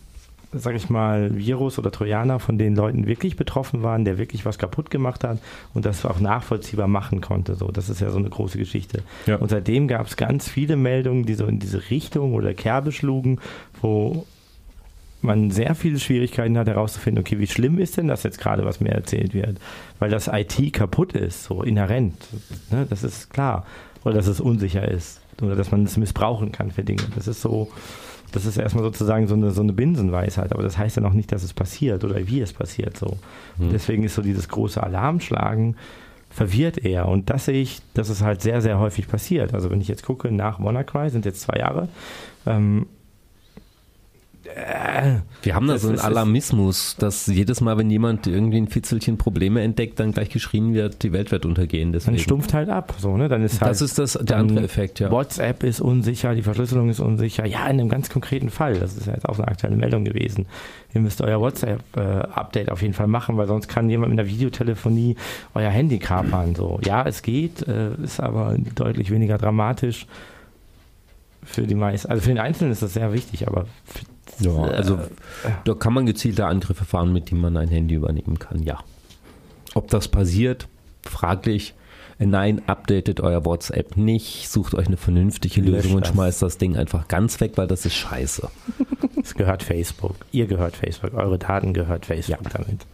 [0.52, 4.58] sag ich mal, Virus oder Trojaner, von den Leuten wirklich betroffen waren, der wirklich was
[4.58, 5.38] kaputt gemacht hat
[5.74, 7.54] und das auch nachvollziehbar machen konnte.
[7.54, 9.02] So, das ist ja so eine große Geschichte.
[9.26, 9.36] Ja.
[9.36, 13.38] Und seitdem gab es ganz viele Meldungen, die so in diese Richtung oder Kerbe schlugen,
[13.80, 14.26] wo
[15.22, 18.80] man sehr viele Schwierigkeiten hat herauszufinden, okay, wie schlimm ist denn das jetzt gerade, was
[18.80, 19.58] mir erzählt wird?
[19.98, 22.16] Weil das IT kaputt ist, so inhärent.
[22.70, 22.86] Ne?
[22.88, 23.66] Das ist klar.
[24.04, 25.20] Oder dass es unsicher ist.
[25.42, 27.02] Oder dass man es missbrauchen kann für Dinge.
[27.14, 27.70] Das ist so,
[28.32, 30.52] das ist erstmal sozusagen so eine, so eine Binsenweisheit.
[30.52, 32.96] Aber das heißt ja noch nicht, dass es passiert oder wie es passiert.
[32.96, 33.18] So.
[33.58, 33.70] Hm.
[33.72, 35.76] Deswegen ist so dieses große Alarmschlagen
[36.30, 37.08] verwirrt eher.
[37.08, 39.52] Und das sehe ich, dass es halt sehr, sehr häufig passiert.
[39.52, 41.88] Also wenn ich jetzt gucke, nach WannaCry sind jetzt zwei Jahre,
[42.46, 42.86] ähm,
[44.54, 49.18] äh, Wir haben da so einen Alarmismus, dass jedes Mal, wenn jemand irgendwie ein Fitzelchen
[49.18, 51.92] Probleme entdeckt, dann gleich geschrien wird, die Welt wird untergehen.
[51.92, 52.18] dann Deswegen.
[52.18, 52.94] stumpft halt ab.
[52.98, 53.28] So, ne?
[53.28, 55.10] Dann ist halt, Das ist das, der dann andere Effekt, ja.
[55.10, 57.46] WhatsApp ist unsicher, die Verschlüsselung ist unsicher.
[57.46, 58.74] Ja, in einem ganz konkreten Fall.
[58.78, 60.46] Das ist ja jetzt auch eine aktuelle Meldung gewesen.
[60.94, 65.16] Ihr müsst euer WhatsApp-Update auf jeden Fall machen, weil sonst kann jemand mit der Videotelefonie
[65.54, 66.54] euer Handy kapern.
[66.54, 70.06] So, ja, es geht, äh, ist aber deutlich weniger dramatisch
[71.44, 72.10] für die meisten.
[72.10, 74.04] Also für den Einzelnen ist das sehr wichtig, aber für,
[74.38, 78.38] Ja, also äh, da kann man gezielte Angriffe fahren, mit denen man ein Handy übernehmen
[78.38, 78.78] kann, ja.
[79.74, 80.68] Ob das passiert,
[81.02, 81.74] fraglich.
[82.22, 87.08] Nein, updatet euer WhatsApp nicht, sucht euch eine vernünftige Lösung und schmeißt das Ding einfach
[87.08, 88.48] ganz weg, weil das ist scheiße.
[89.22, 90.16] Es gehört Facebook.
[90.32, 91.12] Ihr gehört Facebook.
[91.12, 92.86] Eure Daten gehört Facebook damit.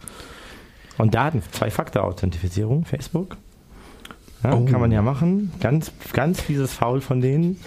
[0.97, 3.37] Und Daten, Zwei-Faktor-Authentifizierung, Facebook.
[4.43, 4.65] Ja, Oh.
[4.65, 5.51] Kann man ja machen.
[5.59, 7.57] Ganz, ganz fieses Faul von denen.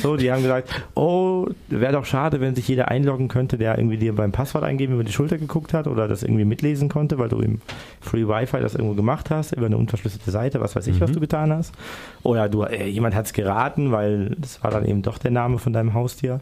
[0.00, 3.96] So, die haben gesagt, oh, wäre doch schade, wenn sich jeder einloggen könnte, der irgendwie
[3.96, 7.28] dir beim Passwort eingeben über die Schulter geguckt hat oder das irgendwie mitlesen konnte, weil
[7.28, 7.60] du im
[8.00, 11.14] Free Wi-Fi das irgendwo gemacht hast, über eine unverschlüsselte Seite, was weiß ich, was Mhm.
[11.14, 11.72] du getan hast.
[12.24, 15.58] Oder du, äh, jemand hat es geraten, weil das war dann eben doch der Name
[15.58, 16.40] von deinem Haustier.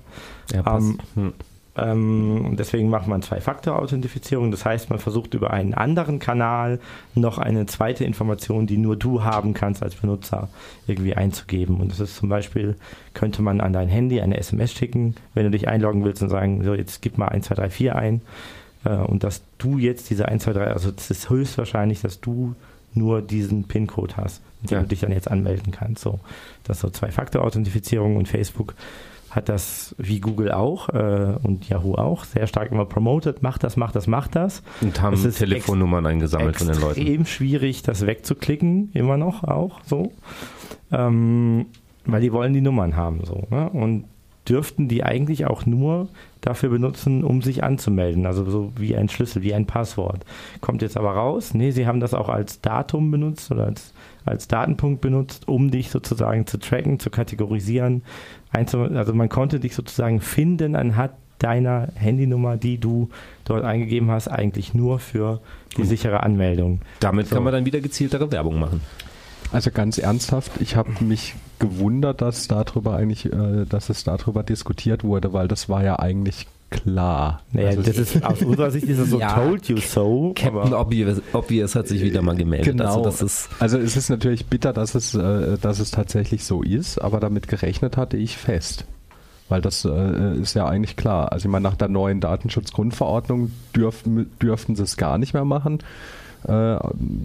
[0.53, 0.87] Ja, passt.
[0.89, 1.32] Ähm, Hm.
[1.77, 4.51] Ähm, und deswegen macht man Zwei-Faktor-Authentifizierung.
[4.51, 6.79] Das heißt, man versucht über einen anderen Kanal
[7.14, 10.49] noch eine zweite Information, die nur du haben kannst als Benutzer,
[10.87, 11.81] irgendwie einzugeben.
[11.81, 12.77] Und das ist zum Beispiel,
[13.12, 16.62] könnte man an dein Handy eine SMS schicken, wenn du dich einloggen willst und sagen,
[16.64, 18.22] so jetzt gib mal 1, 2, 3, 4 ein.
[18.85, 22.55] Äh, und dass du jetzt diese 1, 2, 3, also es ist höchstwahrscheinlich, dass du
[22.97, 24.83] nur diesen PIN-Code hast, mit dem Ja.
[24.83, 26.03] du dich dann jetzt anmelden kannst.
[26.03, 26.20] So,
[26.62, 28.75] das ist so Zwei-Faktor-Authentifizierung und Facebook
[29.35, 33.43] hat das wie Google auch äh, und Yahoo auch sehr stark immer promoted.
[33.43, 34.62] Macht das, macht das, macht das.
[34.80, 37.01] Und haben es ist Telefonnummern eingesammelt von den Leuten.
[37.01, 40.12] Extrem schwierig, das wegzuklicken, immer noch auch so.
[40.93, 41.66] Ähm,
[42.05, 43.47] weil die wollen die Nummern haben so.
[43.51, 43.68] Ne?
[43.70, 44.05] Und
[44.49, 46.09] dürften die eigentlich auch nur
[46.41, 48.26] dafür benutzen, um sich anzumelden.
[48.26, 50.24] Also so wie ein Schlüssel, wie ein Passwort.
[50.61, 53.95] Kommt jetzt aber raus, nee, sie haben das auch als Datum benutzt oder als,
[54.25, 58.03] als Datenpunkt benutzt, um dich sozusagen zu tracken, zu kategorisieren.
[58.53, 63.11] Also man konnte dich sozusagen finden anhand deiner Handynummer, die du
[63.45, 65.41] dort eingegeben hast, eigentlich nur für
[65.77, 66.81] die sichere Anmeldung.
[67.01, 67.35] Damit So.
[67.35, 68.81] kann man dann wieder gezieltere Werbung machen.
[69.53, 75.05] Also ganz ernsthaft, ich habe mich gewundert, dass darüber eigentlich, äh, dass es darüber diskutiert
[75.05, 76.47] wurde, weil das war ja eigentlich
[76.83, 77.41] klar.
[77.53, 80.33] Naja, also das ist aus unserer Sicht ist es so Ja, told you so.
[80.35, 82.77] Captain Obvious, Obvious hat sich wieder mal gemeldet.
[82.77, 82.85] Genau.
[82.87, 86.62] Also das ist Also es ist natürlich bitter, dass es, äh, dass es tatsächlich so
[86.62, 88.85] ist, aber damit gerechnet hatte ich fest.
[89.49, 91.33] Weil das äh, ist ja eigentlich klar.
[91.33, 95.81] Also ich meine, nach der neuen Datenschutzgrundverordnung dürfen, dürften sie es gar nicht mehr machen.
[96.47, 96.77] Äh,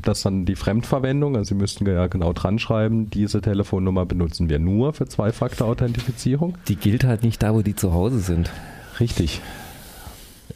[0.01, 4.59] dass dann die Fremdverwendung, also sie müssten ja genau dran schreiben, diese Telefonnummer benutzen wir
[4.59, 6.57] nur für Zwei-Faktor-Authentifizierung.
[6.69, 8.49] die gilt halt nicht da, wo die zu Hause sind.
[8.99, 9.41] Richtig.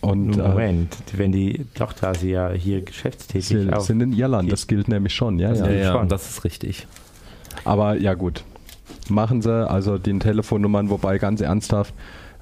[0.02, 3.82] Und äh, Moment, wenn die, doch, da sie ja hier geschäftstätig sie auch.
[3.82, 5.50] sind in Irland, das gilt nämlich schon, ja.
[5.50, 5.68] Das ja.
[5.68, 6.10] gilt ja, schon.
[6.10, 6.88] das ist richtig.
[7.64, 8.44] Aber ja gut,
[9.10, 11.94] machen sie also den Telefonnummern, wobei ganz ernsthaft,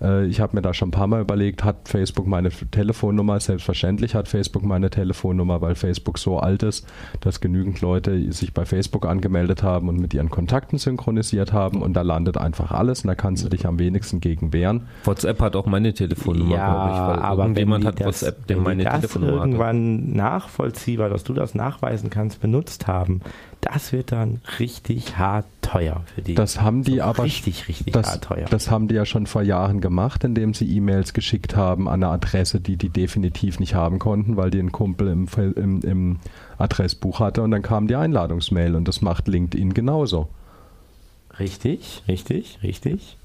[0.02, 3.39] äh, ich habe mir da schon ein paar Mal überlegt, hat Facebook meine Telefonnummer?
[3.39, 6.88] Selbstverständlich hat Facebook meine Telefonnummer, weil Facebook so alt ist,
[7.20, 11.93] dass genügend Leute sich bei Facebook angemeldet haben und mit ihren Kontakten synchronisiert haben und
[11.93, 14.88] da landet einfach alles und da kannst du dich am wenigsten gegen wehren.
[15.04, 16.99] WhatsApp hat auch meine Telefonnummer, ja, glaube ich.
[17.02, 19.49] Weil aber irgendjemand wenn hat das, WhatsApp, der wenn meine Telefonnummer hatte.
[19.49, 23.22] irgendwann nachvollziehbar, dass du das nachweisen kannst, benutzt haben,
[23.62, 26.34] das wird dann richtig hart teuer für die.
[26.34, 28.45] Das haben die so aber richtig, richtig das, hart teuer.
[28.49, 32.12] das haben die ja schon vor Jahren gemacht, indem sie E-Mails geschickt haben an eine
[32.12, 36.20] Adresse, die die definitiv nicht haben konnten, weil die einen Kumpel im, im, im
[36.57, 40.28] Adressbuch hatte und dann kam die Einladungsmail und das macht LinkedIn genauso.
[41.39, 43.18] Richtig, richtig, richtig.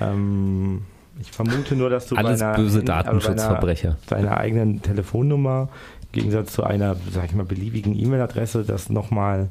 [0.00, 0.82] Ähm,
[1.20, 3.96] ich vermute nur, dass du Alles bei einer, böse also Datenschutzverbrecher.
[4.08, 5.68] bei einer, deiner eigenen Telefonnummer
[6.14, 9.50] Gegensatz zu einer, sag ich mal, beliebigen E-Mail-Adresse das nochmal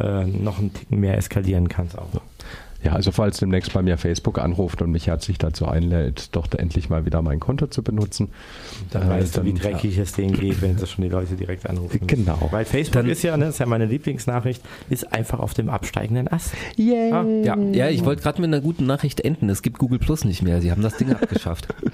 [0.00, 2.08] äh, noch einen Ticken mehr eskalieren kannst auch.
[2.82, 6.88] Ja, also falls demnächst bei mir Facebook anruft und mich herzlich dazu einlädt, doch endlich
[6.88, 8.28] mal wieder mein Konto zu benutzen.
[8.90, 11.34] Dann äh, weißt du, wie dann- dreckig es denen geht, wenn das schon die Leute
[11.34, 12.06] direkt anrufen.
[12.06, 12.48] Genau.
[12.50, 15.68] Weil Facebook Dann- ist ja, ne, das ist ja meine Lieblingsnachricht, ist einfach auf dem
[15.68, 16.52] absteigenden Ast.
[16.76, 17.12] Yay!
[17.12, 19.48] Ah, Ja, ja ich wollte gerade mit einer guten Nachricht enden.
[19.50, 20.60] Es gibt Google Plus nicht mehr.
[20.62, 21.68] Sie haben das Ding abgeschafft.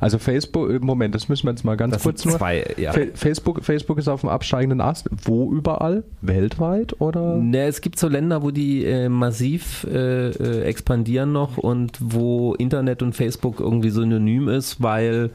[0.00, 2.38] Also Facebook, äh, Moment, das müssen wir jetzt mal ganz Das kurz sind nur.
[2.38, 2.92] zwei, ja.
[2.92, 5.08] Fa- Facebook, Facebook ist auf dem absteigenden Ast.
[5.24, 6.04] Wo überall?
[6.20, 7.36] Weltweit oder?
[7.36, 12.54] Ne, es gibt so Länder, wo die äh, massiv äh, äh, expandieren noch und wo
[12.54, 15.30] Internet und Facebook irgendwie synonym ist, weil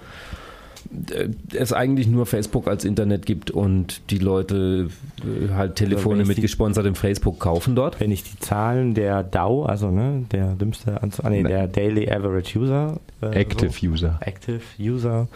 [1.12, 4.90] äh, es eigentlich nur Facebook als Internet gibt und die Leute
[5.22, 8.00] äh, halt Telefone mit die- gesponsertem Facebook kaufen dort.
[8.00, 11.50] Wenn ich die Zahlen der DAO, also ne, der dümmste, ah, nee, Ne.
[11.50, 14.20] der Daily Average User, äh, Active so, User.
[14.22, 15.28] Active User,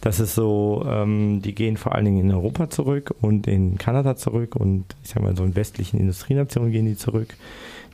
[0.00, 4.16] das ist so, ähm, die gehen vor allen Dingen in Europa zurück und in Kanada
[4.16, 7.34] zurück und ich sag mal so in westlichen Industrienationen gehen die zurück.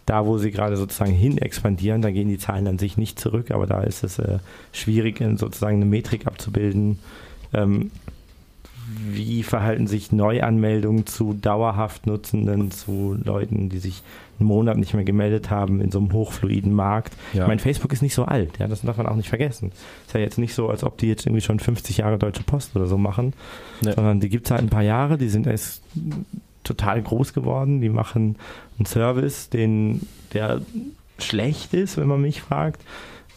[0.06, 3.50] Da, wo sie gerade sozusagen hin expandieren, da gehen die Zahlen an sich nicht zurück,
[3.50, 4.38] aber da ist es äh,
[4.72, 6.98] schwierig, sozusagen eine Metrik abzubilden.
[7.52, 7.90] Ähm,
[9.08, 14.02] wie verhalten sich Neuanmeldungen zu dauerhaft Nutzenden, zu Leuten, die sich
[14.40, 17.12] einen Monat nicht mehr gemeldet haben in so einem hochfluiden Markt?
[17.32, 17.42] Ja.
[17.42, 19.70] Ich meine, Facebook ist nicht so alt, ja, das darf man auch nicht vergessen.
[20.06, 22.74] Ist ja jetzt nicht so, als ob die jetzt irgendwie schon 50 Jahre Deutsche Post
[22.74, 23.32] oder so machen,
[23.82, 23.92] Nee.
[23.92, 25.82] sondern die gibt es halt ein paar Jahre, die sind erst
[26.64, 28.36] total groß geworden, die machen
[28.78, 30.60] einen Service, den, der
[31.18, 32.82] schlecht ist, wenn man mich fragt,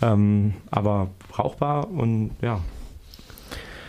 [0.02, 2.60] ähm, aber brauchbar und ja,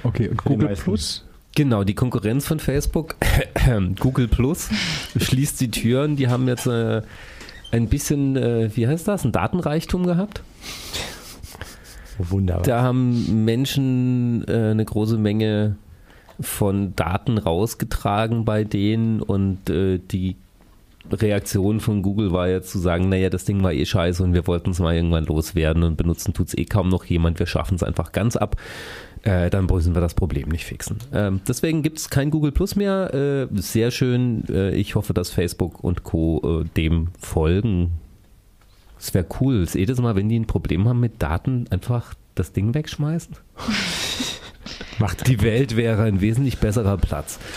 [0.05, 0.76] Okay, und Für Google.
[0.76, 1.24] Plus?
[1.57, 3.16] Genau, die Konkurrenz von Facebook,
[4.01, 4.70] Google Plus,
[5.16, 6.16] schließt die Türen.
[6.16, 7.03] Die haben jetzt äh,
[7.72, 10.43] ein bisschen, äh, wie heißt das, ein Datenreichtum gehabt.
[12.18, 12.64] wunderbar.
[12.64, 15.76] Da haben Menschen äh, eine große Menge
[16.41, 20.37] von Daten rausgetragen bei denen und äh, die
[21.11, 24.47] Reaktion von Google war jetzt zu sagen, naja, das Ding war eh scheiße und wir
[24.47, 27.74] wollten es mal irgendwann loswerden und benutzen tut es eh kaum noch jemand, wir schaffen
[27.74, 28.57] es einfach ganz ab.
[29.22, 30.99] Äh, dann müssen wir das Problem nicht fixen.
[31.12, 33.14] Ähm, deswegen gibt es kein Google Plus mehr.
[33.14, 34.45] Äh, sehr schön.
[34.51, 36.61] Äh, ich hoffe, dass Facebook und Co.
[36.62, 37.93] Äh, dem folgen.
[38.99, 42.74] Es wäre cool, jedes Mal, wenn die ein Problem haben mit Daten, einfach das Ding
[42.74, 43.37] wegschmeißen.
[44.99, 47.38] Macht Die Welt wäre ein wesentlich besserer Platz.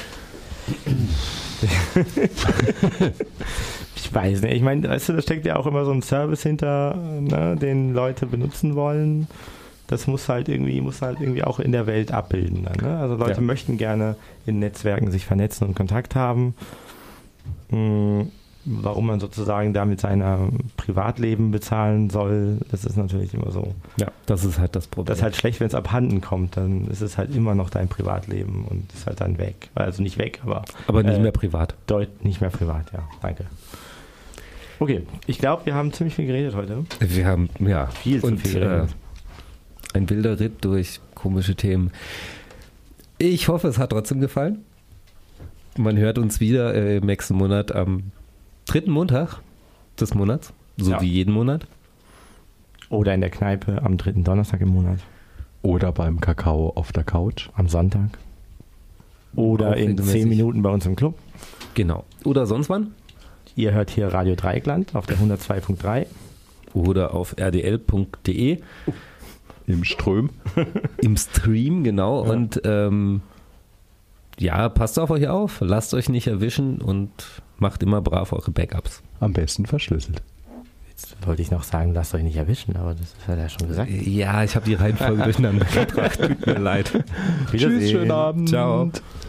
[3.95, 4.53] Ich weiß nicht.
[4.53, 7.93] Ich meine, weißt du, da steckt ja auch immer so ein Service hinter, ne, den
[7.93, 9.27] Leute benutzen wollen.
[9.87, 12.63] Das muss halt irgendwie, muss halt irgendwie auch in der Welt abbilden.
[12.65, 12.99] Dann, ne?
[12.99, 13.41] Also Leute Ja.
[13.41, 14.15] möchten gerne
[14.45, 16.53] in Netzwerken sich vernetzen und Kontakt haben.
[17.69, 18.31] Hm,
[18.67, 20.21] warum man sozusagen damit sein
[20.75, 23.73] Privatleben bezahlen soll, das ist natürlich immer so.
[23.97, 25.07] Ja, das ist halt das Problem.
[25.07, 27.87] Das ist halt schlecht, wenn es abhanden kommt, dann ist es halt immer noch dein
[27.87, 29.69] Privatleben und ist halt dann weg.
[29.73, 31.75] Also nicht weg, aber aber nicht äh, mehr privat.
[31.87, 33.07] Deut nicht mehr privat, ja.
[33.21, 33.45] Danke.
[34.79, 36.83] Okay, ich glaube, wir haben ziemlich viel geredet heute.
[36.99, 38.95] Wir haben, ja, Viel zu und, viel äh, geredet.
[39.93, 41.91] ein wilder Ritt durch komische Themen.
[43.17, 44.59] Ich hoffe, es hat trotzdem gefallen.
[45.77, 48.11] Man hört uns wieder äh, im nächsten Monat am
[48.67, 49.39] dritten Montag
[49.99, 51.01] des Monats, so Ja.
[51.01, 51.65] wie jeden Monat.
[52.89, 54.99] Oder in der Kneipe am dritten Donnerstag im Monat.
[55.61, 57.49] Oder beim Kakao auf der Couch?
[57.55, 58.17] Am Sonntag.
[59.35, 61.17] Oder Auch in zehn Minuten bei uns im Club.
[61.73, 62.05] Genau.
[62.23, 62.93] Oder sonst wann?
[63.55, 66.05] Ihr hört hier Radio Dreieckland auf der 102.3.
[66.73, 68.59] Oder auf rdl.de
[69.67, 70.29] Im Ström?
[71.01, 72.23] im Stream, genau.
[72.23, 72.31] Ja.
[72.31, 73.21] Und ähm,
[74.39, 77.11] ja, passt auf euch auf, lasst euch nicht erwischen und
[77.59, 79.01] macht immer brav eure Backups.
[79.19, 80.21] Am besten verschlüsselt.
[80.89, 83.91] Jetzt wollte ich noch sagen, lasst euch nicht erwischen, aber das hat er schon gesagt.
[83.91, 86.19] Ja, ich habe die Reihenfolge durcheinander gebracht.
[86.19, 86.91] Tut mir leid.
[87.51, 88.49] Tschüss, schönen Abend.
[88.49, 88.91] Ciao.